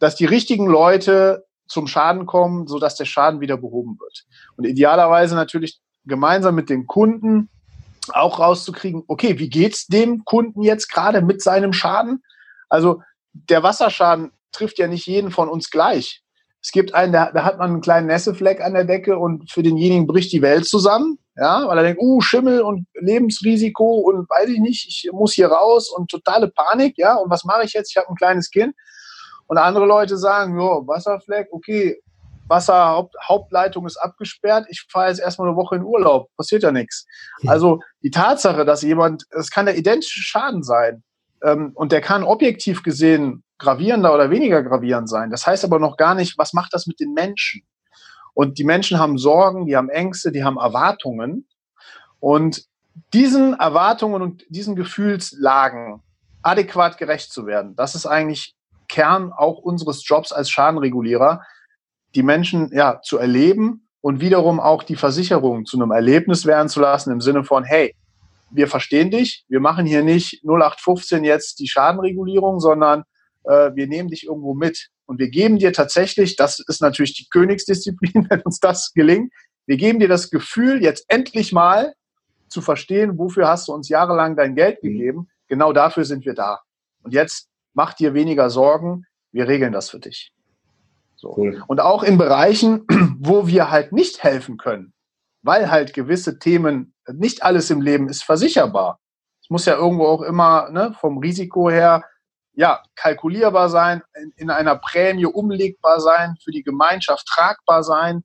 [0.00, 4.24] dass die richtigen Leute zum Schaden kommen, sodass der Schaden wieder behoben wird.
[4.56, 7.50] Und idealerweise natürlich gemeinsam mit den Kunden
[8.12, 12.22] auch rauszukriegen, okay, wie geht's dem Kunden jetzt gerade mit seinem Schaden?
[12.68, 16.22] Also der Wasserschaden trifft ja nicht jeden von uns gleich.
[16.62, 19.62] Es gibt einen, da, da hat man einen kleinen Nässefleck an der Decke und für
[19.62, 24.48] denjenigen bricht die Welt zusammen, ja, weil er denkt, uh, Schimmel und Lebensrisiko und weiß
[24.48, 27.90] ich nicht, ich muss hier raus und totale Panik, ja, und was mache ich jetzt?
[27.90, 28.74] Ich habe ein kleines Kind.
[29.46, 32.00] Und andere Leute sagen, ja, Wasserfleck, okay,
[32.48, 37.06] Wasserhauptleitung ist abgesperrt, ich fahre jetzt erstmal eine Woche in Urlaub, passiert ja nichts.
[37.46, 41.02] Also die Tatsache, dass jemand, es kann der identische Schaden sein
[41.42, 45.30] ähm, und der kann objektiv gesehen gravierender oder weniger gravierend sein.
[45.30, 47.62] Das heißt aber noch gar nicht, was macht das mit den Menschen?
[48.34, 51.46] Und die Menschen haben Sorgen, die haben Ängste, die haben Erwartungen.
[52.18, 52.64] Und
[53.12, 56.02] diesen Erwartungen und diesen Gefühlslagen
[56.42, 58.54] adäquat gerecht zu werden, das ist eigentlich
[58.88, 61.42] Kern auch unseres Jobs als Schadenregulierer,
[62.14, 66.80] die Menschen ja zu erleben und wiederum auch die Versicherung zu einem Erlebnis werden zu
[66.80, 67.94] lassen im Sinne von, hey,
[68.50, 73.04] wir verstehen dich, wir machen hier nicht 0815 jetzt die Schadenregulierung, sondern
[73.44, 74.88] äh, wir nehmen dich irgendwo mit.
[75.06, 79.32] Und wir geben dir tatsächlich, das ist natürlich die Königsdisziplin, wenn uns das gelingt,
[79.66, 81.94] wir geben dir das Gefühl, jetzt endlich mal
[82.48, 84.88] zu verstehen, wofür hast du uns jahrelang dein Geld mhm.
[84.88, 85.28] gegeben.
[85.48, 86.60] Genau dafür sind wir da.
[87.02, 90.32] Und jetzt mach dir weniger Sorgen, wir regeln das für dich.
[91.16, 91.34] So.
[91.36, 91.62] Cool.
[91.66, 92.86] Und auch in Bereichen,
[93.18, 94.92] wo wir halt nicht helfen können,
[95.42, 98.98] weil halt gewisse Themen, nicht alles im Leben ist versicherbar.
[99.42, 102.02] Es muss ja irgendwo auch immer ne, vom Risiko her
[102.54, 108.22] ja, kalkulierbar sein, in, in, einer Prämie umlegbar sein, für die Gemeinschaft tragbar sein.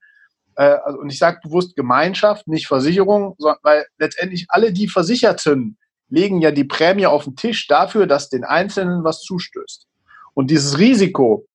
[0.55, 5.77] Äh, also, und ich sage bewusst Gemeinschaft, nicht Versicherung, sondern, weil letztendlich alle die Versicherten
[6.09, 9.87] legen ja die Prämie auf den Tisch dafür, dass den Einzelnen was zustößt.
[10.33, 11.47] Und dieses Risiko,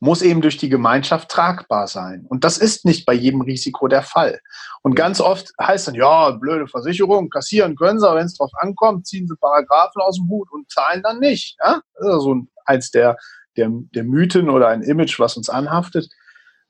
[0.00, 2.26] muss eben durch die Gemeinschaft tragbar sein.
[2.28, 4.40] Und das ist nicht bei jedem Risiko der Fall.
[4.82, 8.50] Und ganz oft heißt dann, ja, blöde Versicherung, kassieren können sie, aber wenn es drauf
[8.60, 11.56] ankommt, ziehen sie Paragraphen aus dem Hut und zahlen dann nicht.
[11.64, 11.80] Ja?
[11.94, 12.36] Das ist so
[12.66, 13.16] eins der,
[13.56, 16.08] der, der Mythen oder ein Image, was uns anhaftet.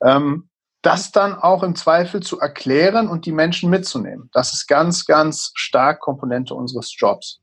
[0.03, 0.49] Ähm,
[0.87, 4.31] das dann auch im Zweifel zu erklären und die Menschen mitzunehmen.
[4.33, 7.41] Das ist ganz, ganz stark Komponente unseres Jobs.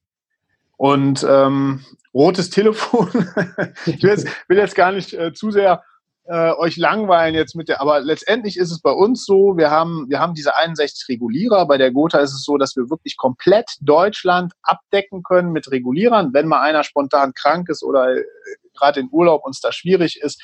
[0.77, 3.09] Und ähm, rotes Telefon,
[3.85, 5.83] ich will jetzt, will jetzt gar nicht äh, zu sehr
[6.23, 10.05] äh, euch langweilen jetzt mit der, aber letztendlich ist es bei uns so, wir haben,
[10.07, 11.67] wir haben diese 61 Regulierer.
[11.67, 16.33] Bei der Gotha ist es so, dass wir wirklich komplett Deutschland abdecken können mit Regulierern.
[16.33, 18.23] Wenn mal einer spontan krank ist oder äh,
[18.73, 20.41] gerade in Urlaub uns da schwierig ist,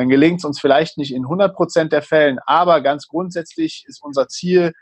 [0.00, 4.02] dann gelingt es uns vielleicht nicht in 100 Prozent der Fällen, aber ganz grundsätzlich ist
[4.02, 4.72] unser Ziel,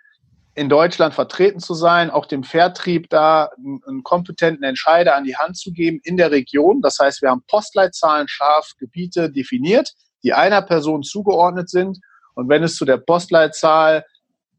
[0.54, 5.56] in Deutschland vertreten zu sein, auch dem Vertrieb da einen kompetenten Entscheider an die Hand
[5.56, 6.80] zu geben in der Region.
[6.82, 11.98] Das heißt, wir haben Postleitzahlen scharf Gebiete definiert, die einer Person zugeordnet sind.
[12.34, 14.04] Und wenn es zu der Postleitzahl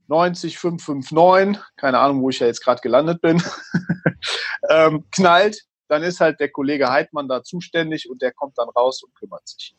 [0.07, 3.41] 90559, keine Ahnung, wo ich ja jetzt gerade gelandet bin,
[4.69, 9.03] ähm, knallt, dann ist halt der Kollege Heidmann da zuständig und der kommt dann raus
[9.03, 9.75] und kümmert sich.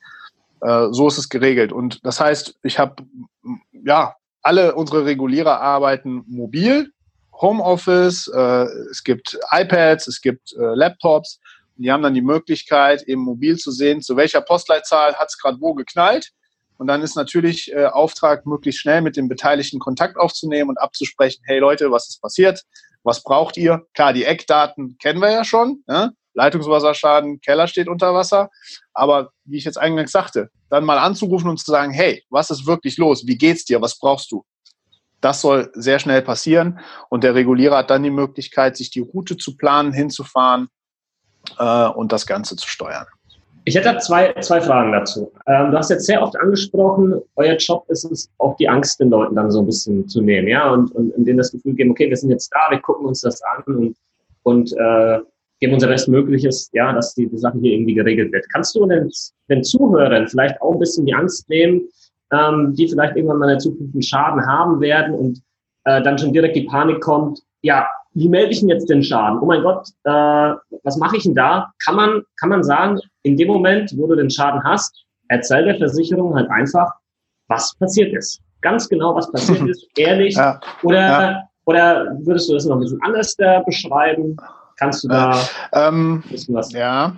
[0.60, 1.72] Äh, so ist es geregelt.
[1.72, 3.02] Und das heißt, ich habe,
[3.72, 6.92] ja, alle unsere Regulierer arbeiten mobil,
[7.40, 11.40] Homeoffice, äh, es gibt iPads, es gibt äh, Laptops.
[11.76, 15.58] Die haben dann die Möglichkeit, eben mobil zu sehen, zu welcher Postleitzahl hat es gerade
[15.60, 16.30] wo geknallt.
[16.76, 21.42] Und dann ist natürlich äh, Auftrag, möglichst schnell mit den Beteiligten Kontakt aufzunehmen und abzusprechen,
[21.44, 22.64] hey Leute, was ist passiert?
[23.02, 23.86] Was braucht ihr?
[23.94, 25.82] Klar, die Eckdaten kennen wir ja schon.
[25.86, 26.12] Ne?
[26.34, 28.50] Leitungswasserschaden, Keller steht unter Wasser.
[28.94, 32.66] Aber wie ich jetzt eingangs sagte, dann mal anzurufen und zu sagen, hey, was ist
[32.66, 33.26] wirklich los?
[33.26, 33.80] Wie geht's dir?
[33.80, 34.44] Was brauchst du?
[35.20, 39.36] Das soll sehr schnell passieren und der Regulierer hat dann die Möglichkeit, sich die Route
[39.36, 40.68] zu planen, hinzufahren
[41.58, 43.06] äh, und das Ganze zu steuern.
[43.66, 45.30] Ich hätte zwei, zwei Fragen dazu.
[45.46, 49.10] Ähm, du hast jetzt sehr oft angesprochen, euer Job ist es, auch die Angst den
[49.10, 51.90] Leuten dann so ein bisschen zu nehmen, ja, und, und, und denen das Gefühl geben,
[51.90, 53.96] okay, wir sind jetzt da, wir gucken uns das an und,
[54.44, 55.18] und äh,
[55.60, 58.46] geben unser Bestmögliches, ja, dass die, die Sache hier irgendwie geregelt wird.
[58.52, 59.10] Kannst du den,
[59.48, 61.82] den Zuhörern vielleicht auch ein bisschen die Angst nehmen,
[62.32, 65.42] ähm, die vielleicht irgendwann mal in der Zukunft einen Schaden haben werden und
[65.84, 69.38] äh, dann schon direkt die Panik kommt, ja, wie melde ich denn jetzt den Schaden?
[69.40, 71.72] Oh mein Gott, äh, was mache ich denn da?
[71.84, 75.76] Kann man, kann man sagen, in dem Moment, wo du den Schaden hast, erzähl der
[75.76, 76.90] Versicherung halt einfach,
[77.48, 78.40] was passiert ist.
[78.62, 80.34] Ganz genau, was passiert ist, ehrlich.
[80.34, 80.60] Ja.
[80.82, 81.42] Oder, ja.
[81.66, 84.36] oder würdest du das noch ein bisschen anders äh, beschreiben?
[84.80, 85.38] Kannst du da
[85.72, 87.14] ähm, was ja.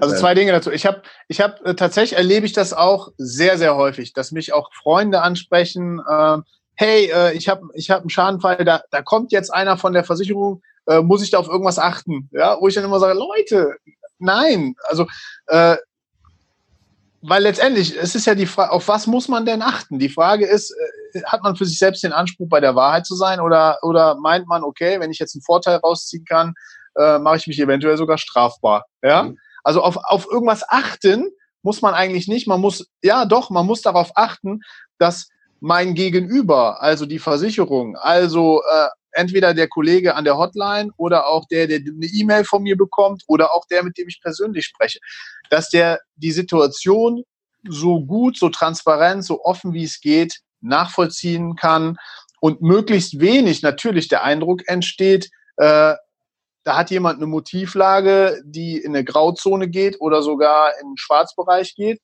[0.00, 0.70] Also zwei Dinge dazu.
[0.70, 4.54] Ich habe, ich habe äh, tatsächlich erlebe ich das auch sehr, sehr häufig, dass mich
[4.54, 6.00] auch Freunde ansprechen.
[6.08, 6.38] Äh,
[6.74, 8.64] hey, äh, ich habe, ich habe einen Schadenfall.
[8.64, 10.62] Da, da kommt jetzt einer von der Versicherung.
[10.86, 12.30] Äh, muss ich da auf irgendwas achten?
[12.32, 13.76] Ja, wo ich dann immer sage, Leute,
[14.18, 14.74] nein.
[14.88, 15.06] Also
[15.48, 15.76] äh,
[17.20, 19.98] weil letztendlich, es ist ja die Frage, auf was muss man denn achten?
[19.98, 20.74] Die Frage ist,
[21.12, 24.16] äh, hat man für sich selbst den Anspruch, bei der Wahrheit zu sein oder, oder
[24.16, 26.54] meint man, okay, wenn ich jetzt einen Vorteil rausziehen kann,
[26.96, 28.86] äh, mache ich mich eventuell sogar strafbar.
[29.02, 29.24] Ja?
[29.24, 29.38] Mhm.
[29.64, 31.30] Also auf, auf irgendwas achten
[31.62, 32.46] muss man eigentlich nicht.
[32.46, 34.60] Man muss, ja doch, man muss darauf achten,
[34.98, 35.28] dass
[35.60, 41.46] mein Gegenüber, also die Versicherung, also äh, entweder der Kollege an der Hotline oder auch
[41.46, 44.98] der, der eine E-Mail von mir bekommt oder auch der, mit dem ich persönlich spreche,
[45.50, 47.22] dass der die Situation
[47.68, 51.96] so gut, so transparent, so offen wie es geht nachvollziehen kann
[52.40, 55.94] und möglichst wenig natürlich der Eindruck entsteht, äh,
[56.64, 61.74] da hat jemand eine Motivlage, die in eine Grauzone geht oder sogar in den Schwarzbereich
[61.74, 62.00] geht.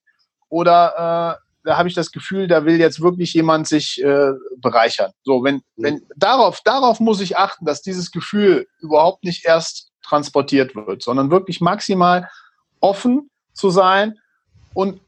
[0.49, 5.13] Oder äh, da habe ich das Gefühl, da will jetzt wirklich jemand sich äh, bereichern.
[5.23, 5.63] So, wenn, mhm.
[5.77, 11.31] wenn darauf, darauf muss ich achten, dass dieses Gefühl überhaupt nicht erst transportiert wird, sondern
[11.31, 12.29] wirklich maximal
[12.81, 14.19] offen zu sein
[14.75, 15.01] und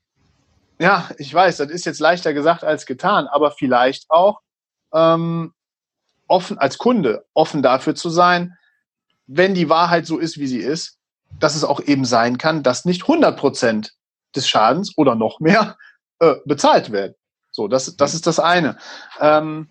[0.78, 4.40] ja, ich weiß, das ist jetzt leichter gesagt als getan, aber vielleicht auch
[4.94, 5.52] ähm,
[6.26, 8.56] offen als Kunde offen dafür zu sein,
[9.32, 10.98] wenn die Wahrheit so ist, wie sie ist,
[11.38, 13.92] dass es auch eben sein kann, dass nicht 100 Prozent
[14.34, 15.76] des Schadens oder noch mehr
[16.18, 17.14] äh, bezahlt werden.
[17.52, 18.76] So, das, das ist das eine.
[19.20, 19.68] Ähm,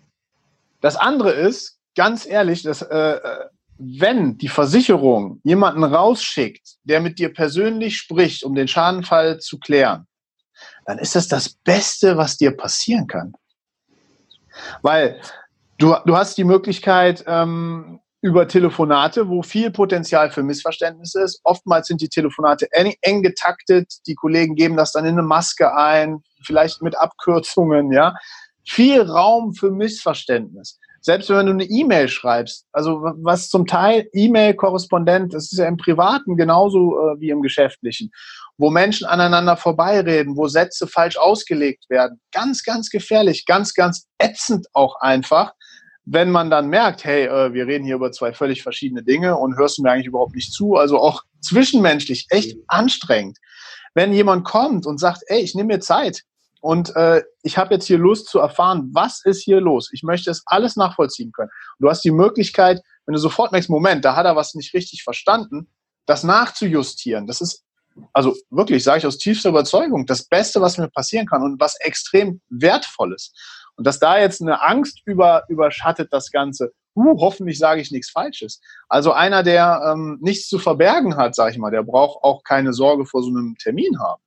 [0.80, 3.46] das andere ist, ganz ehrlich, dass, äh, äh,
[3.76, 10.06] wenn die Versicherung jemanden rausschickt, der mit dir persönlich spricht, um den Schadenfall zu klären,
[10.86, 13.34] dann ist das das Beste, was dir passieren kann.
[14.80, 15.20] Weil
[15.76, 21.40] du, du hast die Möglichkeit, ähm, über Telefonate, wo viel Potenzial für Missverständnisse ist.
[21.44, 23.92] Oftmals sind die Telefonate eng, eng, getaktet.
[24.06, 28.14] Die Kollegen geben das dann in eine Maske ein, vielleicht mit Abkürzungen, ja.
[28.66, 30.78] Viel Raum für Missverständnis.
[31.02, 35.78] Selbst wenn du eine E-Mail schreibst, also was zum Teil E-Mail-Korrespondent, das ist ja im
[35.78, 38.10] Privaten genauso äh, wie im Geschäftlichen,
[38.58, 42.20] wo Menschen aneinander vorbeireden, wo Sätze falsch ausgelegt werden.
[42.32, 45.54] Ganz, ganz gefährlich, ganz, ganz ätzend auch einfach
[46.12, 49.56] wenn man dann merkt, hey, äh, wir reden hier über zwei völlig verschiedene Dinge und
[49.56, 52.64] hörst du mir eigentlich überhaupt nicht zu, also auch zwischenmenschlich echt mhm.
[52.66, 53.38] anstrengend.
[53.94, 56.22] Wenn jemand kommt und sagt, ey, ich nehme mir Zeit,
[56.62, 59.88] und äh, ich habe jetzt hier Lust zu erfahren, was ist hier los.
[59.92, 61.48] Ich möchte es alles nachvollziehen können.
[61.78, 64.74] Und du hast die Möglichkeit, wenn du sofort merkst, Moment, da hat er was nicht
[64.74, 65.68] richtig verstanden,
[66.04, 67.26] das nachzujustieren.
[67.26, 67.64] Das ist
[68.12, 71.76] also wirklich, sage ich aus tiefster Überzeugung, das Beste, was mir passieren kann und was
[71.80, 73.32] extrem wertvolles.
[73.80, 78.10] Und dass da jetzt eine Angst über, überschattet das Ganze, uh, hoffentlich sage ich nichts
[78.10, 78.60] Falsches.
[78.90, 82.74] Also einer, der ähm, nichts zu verbergen hat, sage ich mal, der braucht auch keine
[82.74, 84.20] Sorge vor so einem Termin haben.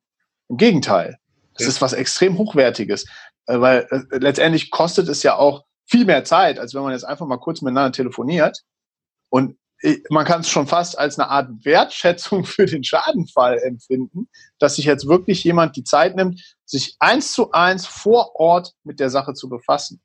[0.49, 1.19] Im Gegenteil,
[1.53, 3.05] das ist was extrem Hochwertiges,
[3.45, 7.05] äh, weil äh, letztendlich kostet es ja auch viel mehr Zeit, als wenn man jetzt
[7.05, 8.63] einfach mal kurz miteinander telefoniert.
[9.29, 9.55] Und
[10.09, 14.85] man kann es schon fast als eine Art Wertschätzung für den Schadenfall empfinden, dass sich
[14.85, 19.33] jetzt wirklich jemand die Zeit nimmt, sich eins zu eins vor Ort mit der Sache
[19.33, 20.01] zu befassen.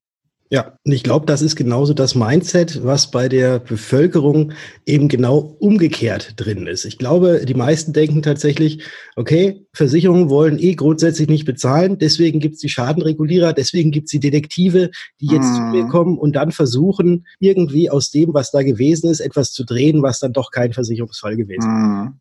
[0.51, 4.53] Ja, und ich glaube, das ist genauso das Mindset, was bei der Bevölkerung
[4.87, 6.87] eben genau umgekehrt drin ist.
[6.87, 8.83] Ich glaube, die meisten denken tatsächlich,
[9.15, 14.91] okay, Versicherungen wollen eh grundsätzlich nicht bezahlen, deswegen gibt's die Schadenregulierer, deswegen gibt's die Detektive,
[15.21, 15.55] die jetzt mhm.
[15.55, 15.89] zu mir mhm.
[15.91, 20.19] kommen und dann versuchen, irgendwie aus dem, was da gewesen ist, etwas zu drehen, was
[20.19, 21.67] dann doch kein Versicherungsfall gewesen ist.
[21.67, 22.21] Mhm.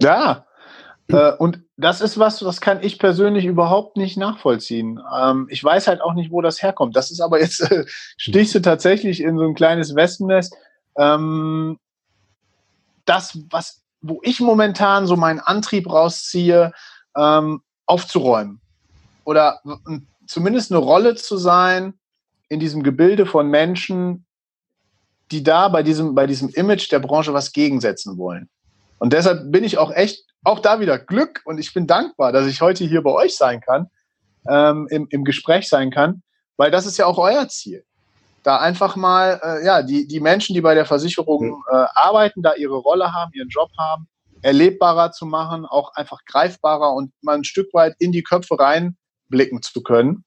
[0.00, 0.46] Ja,
[1.12, 5.00] äh, und das ist was, das kann ich persönlich überhaupt nicht nachvollziehen.
[5.14, 6.96] Ähm, ich weiß halt auch nicht, wo das herkommt.
[6.96, 7.84] Das ist aber jetzt, äh,
[8.16, 10.56] stichst du tatsächlich in so ein kleines Wespennest.
[10.96, 11.78] Ähm,
[13.04, 16.72] das, was, wo ich momentan so meinen Antrieb rausziehe,
[17.16, 18.60] ähm, aufzuräumen.
[19.24, 19.60] Oder
[20.26, 21.94] zumindest eine Rolle zu sein
[22.48, 24.24] in diesem Gebilde von Menschen,
[25.30, 28.48] die da bei diesem, bei diesem Image der Branche was gegensetzen wollen.
[28.98, 32.46] Und deshalb bin ich auch echt auch da wieder Glück und ich bin dankbar, dass
[32.46, 33.88] ich heute hier bei euch sein kann,
[34.48, 36.22] ähm, im, im Gespräch sein kann,
[36.56, 37.84] weil das ist ja auch euer Ziel.
[38.42, 42.54] Da einfach mal, äh, ja, die, die Menschen, die bei der Versicherung äh, arbeiten, da
[42.54, 44.08] ihre Rolle haben, ihren Job haben,
[44.42, 49.62] erlebbarer zu machen, auch einfach greifbarer und mal ein Stück weit in die Köpfe reinblicken
[49.62, 50.24] zu können.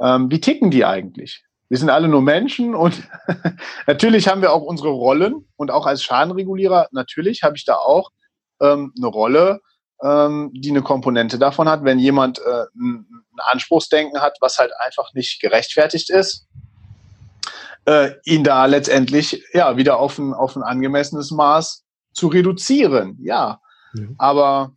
[0.00, 1.44] Ähm, wie ticken die eigentlich?
[1.68, 3.02] Wir sind alle nur Menschen und
[3.88, 8.10] natürlich haben wir auch unsere Rollen und auch als Schadenregulierer, natürlich habe ich da auch
[8.62, 9.60] ähm, eine Rolle,
[10.02, 14.72] ähm, die eine Komponente davon hat, wenn jemand äh, ein, ein Anspruchsdenken hat, was halt
[14.78, 16.46] einfach nicht gerechtfertigt ist,
[17.84, 23.18] äh, ihn da letztendlich ja wieder auf ein, auf ein angemessenes Maß zu reduzieren.
[23.20, 23.60] Ja,
[23.94, 24.04] ja.
[24.18, 24.72] aber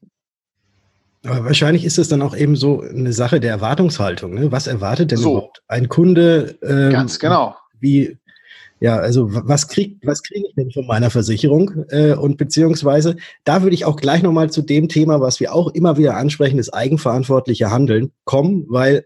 [1.25, 4.35] aber wahrscheinlich ist es dann auch eben so eine Sache der Erwartungshaltung.
[4.35, 4.51] Ne?
[4.51, 5.31] Was erwartet denn so.
[5.31, 6.57] überhaupt ein Kunde?
[6.61, 7.55] Ähm, Ganz genau.
[7.79, 8.19] Wie,
[8.79, 11.85] ja, also was krieg, was kriege ich denn von meiner Versicherung?
[11.89, 15.73] Äh, und beziehungsweise, da würde ich auch gleich nochmal zu dem Thema, was wir auch
[15.73, 19.05] immer wieder ansprechen, das eigenverantwortliche Handeln kommen, weil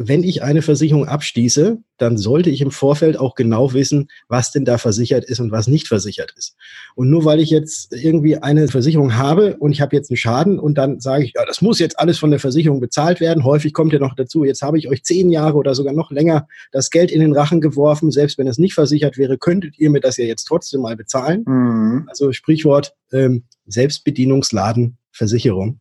[0.00, 4.64] wenn ich eine Versicherung abschließe, dann sollte ich im Vorfeld auch genau wissen, was denn
[4.64, 6.54] da versichert ist und was nicht versichert ist.
[6.94, 10.60] Und nur weil ich jetzt irgendwie eine Versicherung habe und ich habe jetzt einen Schaden
[10.60, 13.42] und dann sage ich, ja, das muss jetzt alles von der Versicherung bezahlt werden.
[13.42, 16.46] Häufig kommt ja noch dazu, jetzt habe ich euch zehn Jahre oder sogar noch länger
[16.70, 18.12] das Geld in den Rachen geworfen.
[18.12, 21.42] Selbst wenn es nicht versichert wäre, könntet ihr mir das ja jetzt trotzdem mal bezahlen.
[21.44, 22.04] Mhm.
[22.08, 25.80] Also Sprichwort ähm, Selbstbedienungsladen Versicherung.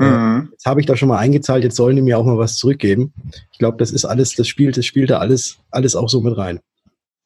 [0.00, 0.48] Mhm.
[0.52, 3.12] Jetzt habe ich da schon mal eingezahlt, jetzt sollen die mir auch mal was zurückgeben.
[3.52, 6.36] Ich glaube, das ist alles, das spielt, das spielt da alles, alles auch so mit
[6.36, 6.60] rein.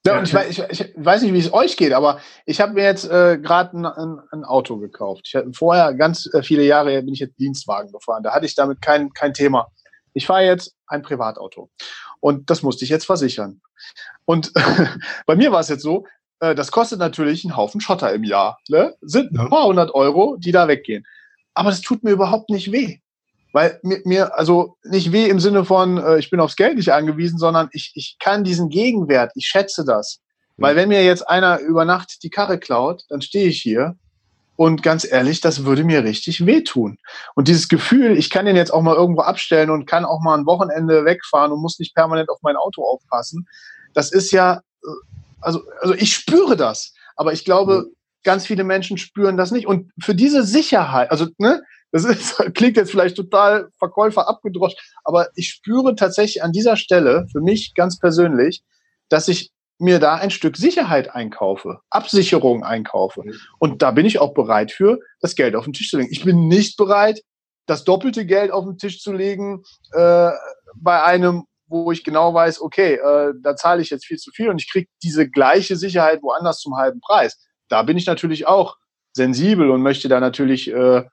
[0.06, 2.74] Ja, und ich weiß, ich, ich weiß nicht, wie es euch geht, aber ich habe
[2.74, 5.22] mir jetzt äh, gerade ein, ein, ein, Auto gekauft.
[5.26, 8.22] Ich hatte vorher ganz äh, viele Jahre bin ich jetzt Dienstwagen gefahren.
[8.22, 9.68] Da hatte ich damit kein, kein Thema.
[10.12, 11.70] Ich fahre jetzt ein Privatauto.
[12.20, 13.62] Und das musste ich jetzt versichern.
[14.26, 14.52] Und
[15.26, 16.04] bei mir war es jetzt so,
[16.40, 18.58] äh, das kostet natürlich einen Haufen Schotter im Jahr.
[18.68, 18.94] Ne?
[19.00, 21.06] Sind ein paar hundert Euro, die da weggehen
[21.54, 22.98] aber das tut mir überhaupt nicht weh.
[23.52, 26.92] Weil mir, mir also nicht weh im Sinne von, äh, ich bin aufs Geld nicht
[26.92, 30.20] angewiesen, sondern ich, ich kann diesen Gegenwert, ich schätze das.
[30.56, 30.62] Mhm.
[30.62, 33.96] Weil wenn mir jetzt einer über Nacht die Karre klaut, dann stehe ich hier
[34.56, 36.98] und ganz ehrlich, das würde mir richtig wehtun.
[37.36, 40.36] Und dieses Gefühl, ich kann den jetzt auch mal irgendwo abstellen und kann auch mal
[40.36, 43.48] ein Wochenende wegfahren und muss nicht permanent auf mein Auto aufpassen,
[43.94, 44.88] das ist ja, äh,
[45.40, 46.92] also, also ich spüre das.
[47.14, 49.66] Aber ich glaube, mhm ganz viele Menschen spüren das nicht.
[49.66, 55.28] Und für diese Sicherheit, also ne, das ist, klingt jetzt vielleicht total Verkäufer abgedroschen, aber
[55.36, 58.62] ich spüre tatsächlich an dieser Stelle, für mich ganz persönlich,
[59.08, 63.22] dass ich mir da ein Stück Sicherheit einkaufe, Absicherung einkaufe.
[63.58, 66.12] Und da bin ich auch bereit für, das Geld auf den Tisch zu legen.
[66.12, 67.20] Ich bin nicht bereit,
[67.66, 69.62] das doppelte Geld auf den Tisch zu legen
[69.92, 70.30] äh,
[70.76, 74.48] bei einem, wo ich genau weiß, okay, äh, da zahle ich jetzt viel zu viel
[74.48, 77.38] und ich kriege diese gleiche Sicherheit woanders zum halben Preis
[77.68, 78.76] da bin ich natürlich auch
[79.12, 81.04] sensibel und möchte da natürlich äh,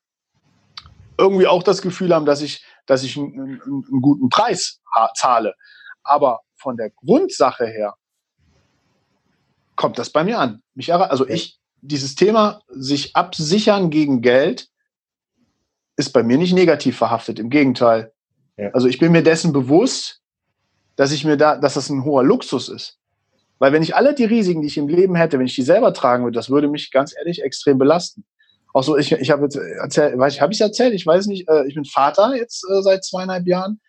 [1.17, 4.81] irgendwie auch das Gefühl haben, dass ich, dass ich einen, einen guten Preis
[5.15, 5.55] zahle.
[6.03, 7.95] Aber von der Grundsache her
[9.75, 10.61] kommt das bei mir an.
[10.73, 14.69] Mich, also ich, dieses Thema, sich absichern gegen Geld,
[15.97, 17.39] ist bei mir nicht negativ verhaftet.
[17.39, 18.13] Im Gegenteil.
[18.57, 18.69] Ja.
[18.71, 20.21] Also ich bin mir dessen bewusst,
[20.95, 22.99] dass ich mir da, dass das ein hoher Luxus ist.
[23.61, 25.93] Weil wenn ich alle die Risiken, die ich im Leben hätte, wenn ich die selber
[25.93, 28.25] tragen würde, das würde mich ganz ehrlich extrem belasten.
[28.73, 30.95] Auch so, ich, ich habe jetzt erzählt, weiß ich, habe ich erzählt?
[30.95, 33.79] Ich weiß nicht, äh, ich bin Vater jetzt äh, seit zweieinhalb Jahren.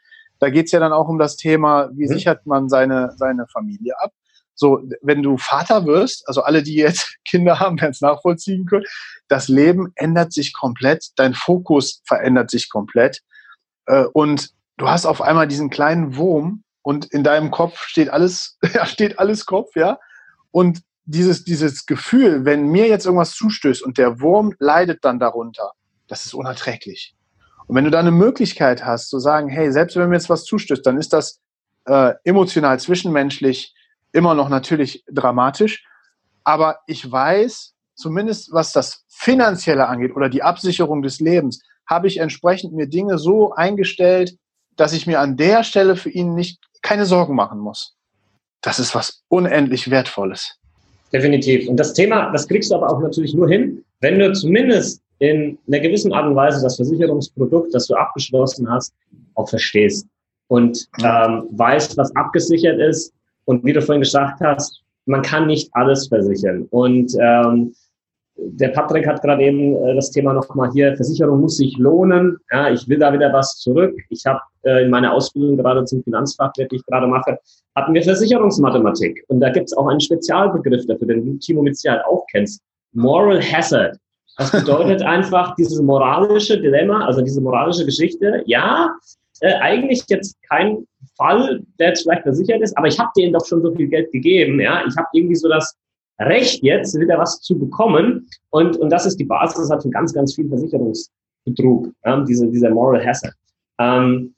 [0.40, 2.08] Da geht's ja dann auch um das Thema, wie mhm.
[2.08, 4.12] sichert man seine, seine Familie ab.
[4.54, 8.84] So, wenn du Vater wirst, also alle, die jetzt Kinder haben, werden es nachvollziehen können,
[9.28, 13.22] das Leben ändert sich komplett, dein Fokus verändert sich komplett.
[13.86, 18.58] Äh, und du hast auf einmal diesen kleinen Wurm und in deinem Kopf steht alles,
[18.74, 19.98] ja, steht alles Kopf, ja.
[20.50, 25.72] Und dieses, dieses Gefühl, wenn mir jetzt irgendwas zustößt und der Wurm leidet dann darunter,
[26.08, 27.14] das ist unerträglich.
[27.66, 30.44] Und wenn du da eine Möglichkeit hast, zu sagen, hey, selbst wenn mir jetzt was
[30.44, 31.40] zustößt, dann ist das
[31.86, 33.74] äh, emotional, zwischenmenschlich
[34.12, 35.84] immer noch natürlich dramatisch.
[36.44, 42.18] Aber ich weiß, zumindest was das Finanzielle angeht oder die Absicherung des Lebens, habe ich
[42.18, 44.36] entsprechend mir Dinge so eingestellt,
[44.76, 46.60] dass ich mir an der Stelle für ihn nicht
[46.92, 47.94] keine Sorgen machen muss.
[48.60, 50.58] Das ist was unendlich Wertvolles.
[51.10, 51.66] Definitiv.
[51.66, 55.58] Und das Thema, das kriegst du aber auch natürlich nur hin, wenn du zumindest in
[55.66, 58.92] einer gewissen Art und Weise das Versicherungsprodukt, das du abgeschlossen hast,
[59.34, 60.06] auch verstehst
[60.48, 63.14] und ähm, weißt, was abgesichert ist.
[63.46, 66.66] Und wie du vorhin gesagt hast, man kann nicht alles versichern.
[66.70, 67.74] Und ähm,
[68.44, 72.38] der Patrick hat gerade eben äh, das Thema nochmal hier, Versicherung muss sich lohnen.
[72.50, 73.94] Ja, ich will da wieder was zurück.
[74.10, 77.38] Ich habe äh, in meiner Ausbildung gerade zum Finanzfachwirt, die ich gerade mache,
[77.74, 79.24] hatten wir Versicherungsmathematik.
[79.28, 82.62] Und da gibt es auch einen Spezialbegriff dafür, den du, Timo, mit Sicherheit auch kennst.
[82.92, 83.96] Moral Hazard.
[84.36, 88.42] Das bedeutet einfach dieses moralische Dilemma, also diese moralische Geschichte.
[88.46, 88.94] Ja,
[89.40, 90.86] äh, eigentlich jetzt kein
[91.16, 94.10] Fall, der jetzt vielleicht versichert ist, aber ich habe denen doch schon so viel Geld
[94.12, 94.60] gegeben.
[94.60, 95.76] Ja, ich habe irgendwie so das
[96.26, 98.28] Recht jetzt wieder was zu bekommen.
[98.50, 102.70] Und, und das ist die Basis halt für ganz, ganz viel Versicherungsbetrug, ja, diese, dieser
[102.70, 103.34] Moral Hazard.
[103.78, 104.34] Ähm,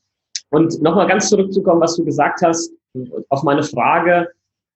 [0.51, 2.71] und nochmal ganz zurückzukommen, was du gesagt hast,
[3.29, 4.29] auf meine Frage,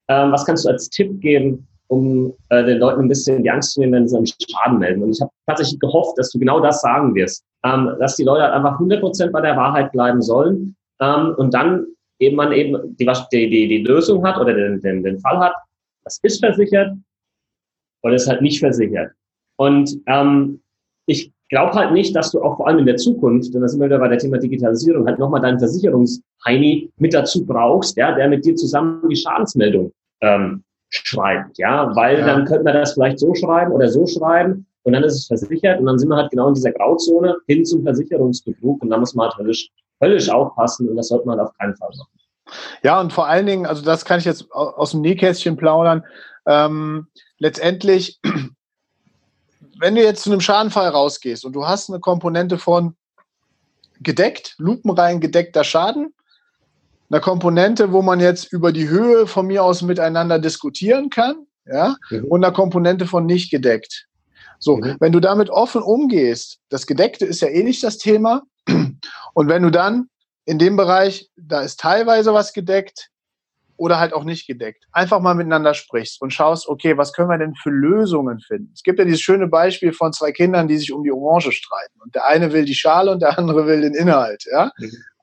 [0.09, 3.73] ähm, was kannst du als Tipp geben, um äh, den Leuten ein bisschen die Angst
[3.73, 5.03] zu nehmen, wenn sie einen Schaden melden.
[5.03, 8.43] Und ich habe tatsächlich gehofft, dass du genau das sagen wirst, ähm, dass die Leute
[8.43, 11.87] halt einfach 100% bei der Wahrheit bleiben sollen ähm, und dann
[12.19, 15.55] eben man eben die, die, die, die Lösung hat oder den, den, den Fall hat,
[16.09, 16.97] das ist versichert
[18.03, 19.13] oder ist halt nicht versichert.
[19.57, 20.61] Und ähm,
[21.07, 23.81] ich glaube halt nicht, dass du auch vor allem in der Zukunft, und da sind
[23.81, 28.29] wir wieder bei der Thema Digitalisierung, halt nochmal deinen Versicherungsheini mit dazu brauchst, ja, der
[28.29, 29.93] mit dir zusammen die Schadensmeldung
[30.23, 32.27] ähm, schreibt, ja, weil ja.
[32.27, 35.81] dann könnte man das vielleicht so schreiben oder so schreiben und dann ist es versichert
[35.81, 39.15] und dann sind wir halt genau in dieser Grauzone hin zum Versicherungsbetrug und da muss
[39.15, 39.69] man halt höllisch,
[40.03, 42.19] höllisch aufpassen und das sollte man auf keinen Fall machen.
[42.83, 46.05] Ja, und vor allen Dingen, also das kann ich jetzt aus dem Nähkästchen plaudern.
[46.47, 48.21] Ähm, letztendlich,
[49.79, 52.97] wenn du jetzt zu einem Schadenfall rausgehst und du hast eine Komponente von
[54.01, 56.15] gedeckt, lupenrein gedeckter Schaden,
[57.11, 61.97] einer Komponente, wo man jetzt über die Höhe von mir aus miteinander diskutieren kann, ja,
[62.11, 62.25] mhm.
[62.25, 64.07] und einer Komponente von nicht gedeckt.
[64.59, 64.97] So, mhm.
[65.01, 68.43] wenn du damit offen umgehst, das Gedeckte ist ja eh nicht das Thema,
[69.35, 70.09] und wenn du dann
[70.49, 73.11] in dem Bereich, da ist teilweise was gedeckt
[73.77, 77.37] oder halt auch nicht gedeckt, einfach mal miteinander sprichst und schaust, okay, was können wir
[77.37, 78.73] denn für Lösungen finden?
[78.75, 82.01] Es gibt ja dieses schöne Beispiel von zwei Kindern, die sich um die Orange streiten
[82.01, 84.73] und der eine will die Schale und der andere will den Inhalt, ja.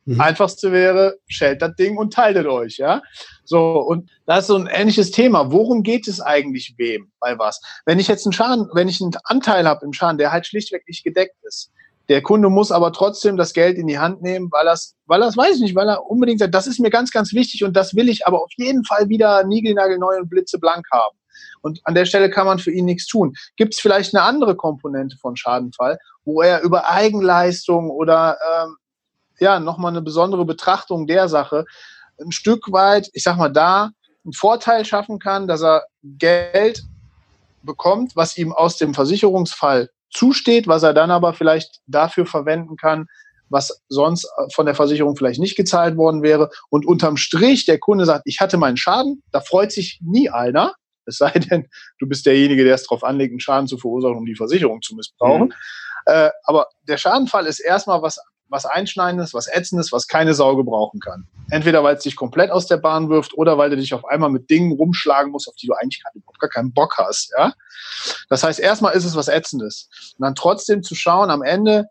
[0.06, 0.22] Mhm.
[0.22, 3.02] Einfachste wäre, schält das Ding und teiltet euch, ja.
[3.46, 5.52] So, und das ist so ein ähnliches Thema.
[5.52, 7.60] Worum geht es eigentlich wem bei was?
[7.88, 10.88] Wenn ich jetzt einen Schaden, wenn ich einen Anteil habe im Schaden, der halt schlichtweg
[10.88, 11.72] nicht gedeckt ist,
[12.10, 15.36] der Kunde muss aber trotzdem das Geld in die Hand nehmen, weil das, weil das
[15.36, 17.96] weiß ich nicht, weil er unbedingt sagt, das ist mir ganz, ganz wichtig und das
[17.96, 21.18] will ich aber auf jeden Fall wieder niegelnagelneu und blitzeblank haben.
[21.62, 23.34] Und an der Stelle kann man für ihn nichts tun.
[23.58, 28.76] Gibt es vielleicht eine andere Komponente von Schadenfall, wo er über Eigenleistung oder ähm,
[29.40, 31.66] ja nochmal eine besondere Betrachtung der Sache
[32.20, 33.92] ein Stück weit, ich sag mal, da
[34.24, 36.84] einen Vorteil schaffen kann, dass er Geld
[37.64, 43.08] bekommt, was ihm aus dem Versicherungsfall zusteht, was er dann aber vielleicht dafür verwenden kann,
[43.50, 46.50] was sonst von der Versicherung vielleicht nicht gezahlt worden wäre.
[46.70, 50.74] Und unterm Strich der Kunde sagt, ich hatte meinen Schaden, da freut sich nie einer.
[51.06, 51.68] Es sei denn,
[52.00, 54.96] du bist derjenige, der es darauf anlegt, einen Schaden zu verursachen, um die Versicherung zu
[54.96, 55.50] missbrauchen.
[55.50, 55.54] Mhm.
[56.08, 61.00] Äh, aber der Schadenfall ist erstmal was was Einschneidendes, was Ätzendes, was keine Sau gebrauchen
[61.00, 61.28] kann.
[61.50, 64.30] Entweder weil es dich komplett aus der Bahn wirft oder weil du dich auf einmal
[64.30, 66.04] mit Dingen rumschlagen musst, auf die du eigentlich
[66.40, 67.34] gar keinen Bock hast.
[67.38, 67.54] Ja?
[68.30, 69.90] Das heißt, erstmal ist es was Ätzendes.
[70.18, 71.86] Und dann trotzdem zu schauen, am Ende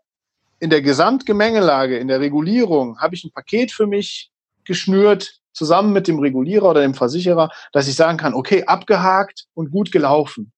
[0.59, 4.31] in der Gesamtgemengelage, in der Regulierung, habe ich ein Paket für mich
[4.63, 9.71] geschnürt, zusammen mit dem Regulierer oder dem Versicherer, dass ich sagen kann, okay, abgehakt und
[9.71, 10.51] gut gelaufen.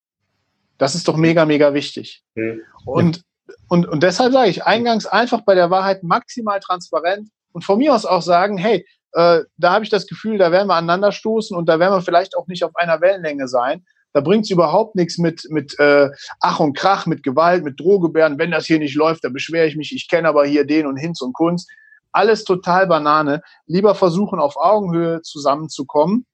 [0.78, 2.24] Das ist doch mega, mega wichtig.
[2.36, 2.62] Mhm.
[2.86, 3.24] Und
[3.68, 7.94] und, und deshalb sage ich eingangs einfach bei der Wahrheit maximal transparent und von mir
[7.94, 11.56] aus auch sagen, hey, äh, da habe ich das Gefühl, da werden wir aneinander stoßen
[11.56, 13.86] und da werden wir vielleicht auch nicht auf einer Wellenlänge sein.
[14.14, 18.40] Da bringt es überhaupt nichts mit, mit äh, Ach und Krach, mit Gewalt, mit Drohgebärden.
[18.40, 19.94] Wenn das hier nicht läuft, dann beschwere ich mich.
[19.94, 21.70] Ich kenne aber hier den und Hinz und Kunst.
[22.12, 23.42] Alles total Banane.
[23.68, 26.26] Lieber versuchen, auf Augenhöhe zusammenzukommen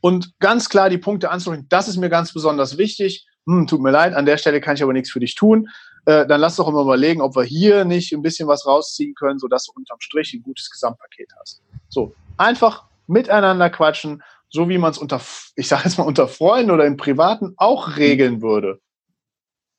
[0.00, 1.66] und ganz klar die Punkte anzusprechen.
[1.68, 3.26] Das ist mir ganz besonders wichtig.
[3.46, 5.68] Hm, tut mir leid, an der Stelle kann ich aber nichts für dich tun.
[6.06, 9.38] Äh, dann lass doch immer überlegen, ob wir hier nicht ein bisschen was rausziehen können,
[9.38, 11.62] sodass du unterm Strich ein gutes Gesamtpaket hast.
[11.88, 15.20] So, einfach miteinander quatschen, so wie man es unter,
[15.56, 18.80] ich sage jetzt mal, unter Freunden oder im Privaten auch regeln würde.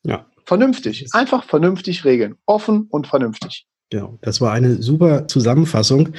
[0.04, 0.26] Ja.
[0.46, 1.08] Vernünftig.
[1.14, 2.36] Einfach vernünftig regeln.
[2.46, 3.68] Offen und vernünftig.
[3.90, 4.18] Genau.
[4.22, 6.14] Das war eine super Zusammenfassung.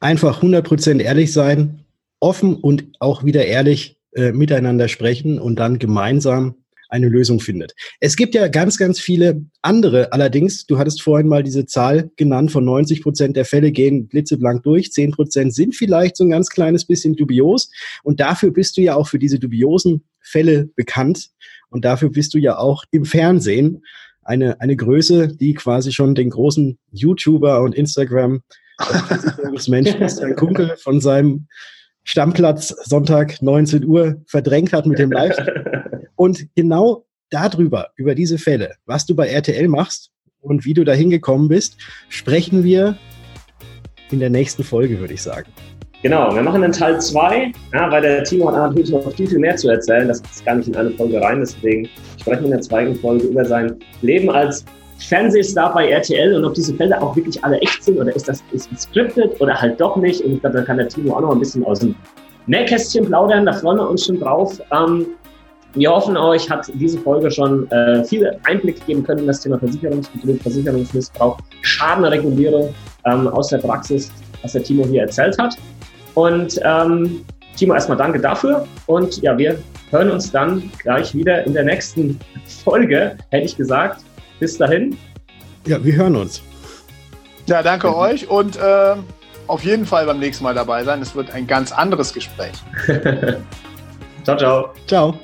[0.00, 1.84] Einfach 100% ehrlich sein,
[2.20, 6.56] offen und auch wieder ehrlich äh, miteinander sprechen und dann gemeinsam
[6.88, 7.74] eine Lösung findet.
[8.00, 10.12] Es gibt ja ganz, ganz viele andere.
[10.12, 14.62] Allerdings, du hattest vorhin mal diese Zahl genannt, von 90 Prozent der Fälle gehen blitzeblank
[14.62, 14.92] durch.
[14.92, 17.70] 10 Prozent sind vielleicht so ein ganz kleines bisschen dubios.
[18.02, 21.30] Und dafür bist du ja auch für diese dubiosen Fälle bekannt.
[21.70, 23.82] Und dafür bist du ja auch im Fernsehen
[24.22, 28.42] eine, eine Größe, die quasi schon den großen YouTuber und Instagram
[29.68, 31.48] Mensch Christian Kunkel von seinem
[32.04, 35.36] Stammplatz Sonntag 19 Uhr verdrängt hat mit dem Live.
[36.18, 40.10] Und genau darüber, über diese Fälle, was du bei RTL machst
[40.40, 41.76] und wie du da hingekommen bist,
[42.08, 42.96] sprechen wir
[44.10, 45.48] in der nächsten Folge, würde ich sagen.
[46.02, 49.38] Genau, wir machen dann Teil 2, ja, weil der Timo hat natürlich noch viel, viel
[49.38, 50.08] mehr zu erzählen.
[50.08, 51.88] Das ist gar nicht in eine Folge rein, deswegen
[52.20, 54.64] sprechen wir in der zweiten Folge über sein Leben als
[54.98, 58.42] Fernsehstar bei RTL und ob diese Fälle auch wirklich alle echt sind oder ist das
[58.50, 60.24] ist scripted oder halt doch nicht.
[60.24, 61.94] Und ich glaube, da kann der Timo auch noch ein bisschen aus dem
[62.48, 63.46] Nähkästchen plaudern.
[63.46, 64.60] Da freuen wir uns schon drauf.
[64.72, 65.06] Ähm,
[65.74, 69.58] wir hoffen, euch hat diese Folge schon äh, viele Einblicke geben können in das Thema
[69.58, 74.10] Versicherungsbetrug, Versicherungsmissbrauch, Schadenregulierung ähm, aus der Praxis,
[74.42, 75.56] was der Timo hier erzählt hat.
[76.14, 77.24] Und ähm,
[77.56, 78.66] Timo, erstmal danke dafür.
[78.86, 79.58] Und ja, wir
[79.90, 82.18] hören uns dann gleich wieder in der nächsten
[82.64, 84.02] Folge, hätte ich gesagt.
[84.40, 84.96] Bis dahin.
[85.66, 86.42] Ja, wir hören uns.
[87.46, 87.94] Ja, danke mhm.
[87.94, 88.94] euch und äh,
[89.46, 91.02] auf jeden Fall beim nächsten Mal dabei sein.
[91.02, 92.52] Es wird ein ganz anderes Gespräch.
[94.24, 94.70] ciao, ciao.
[94.86, 95.18] Ciao.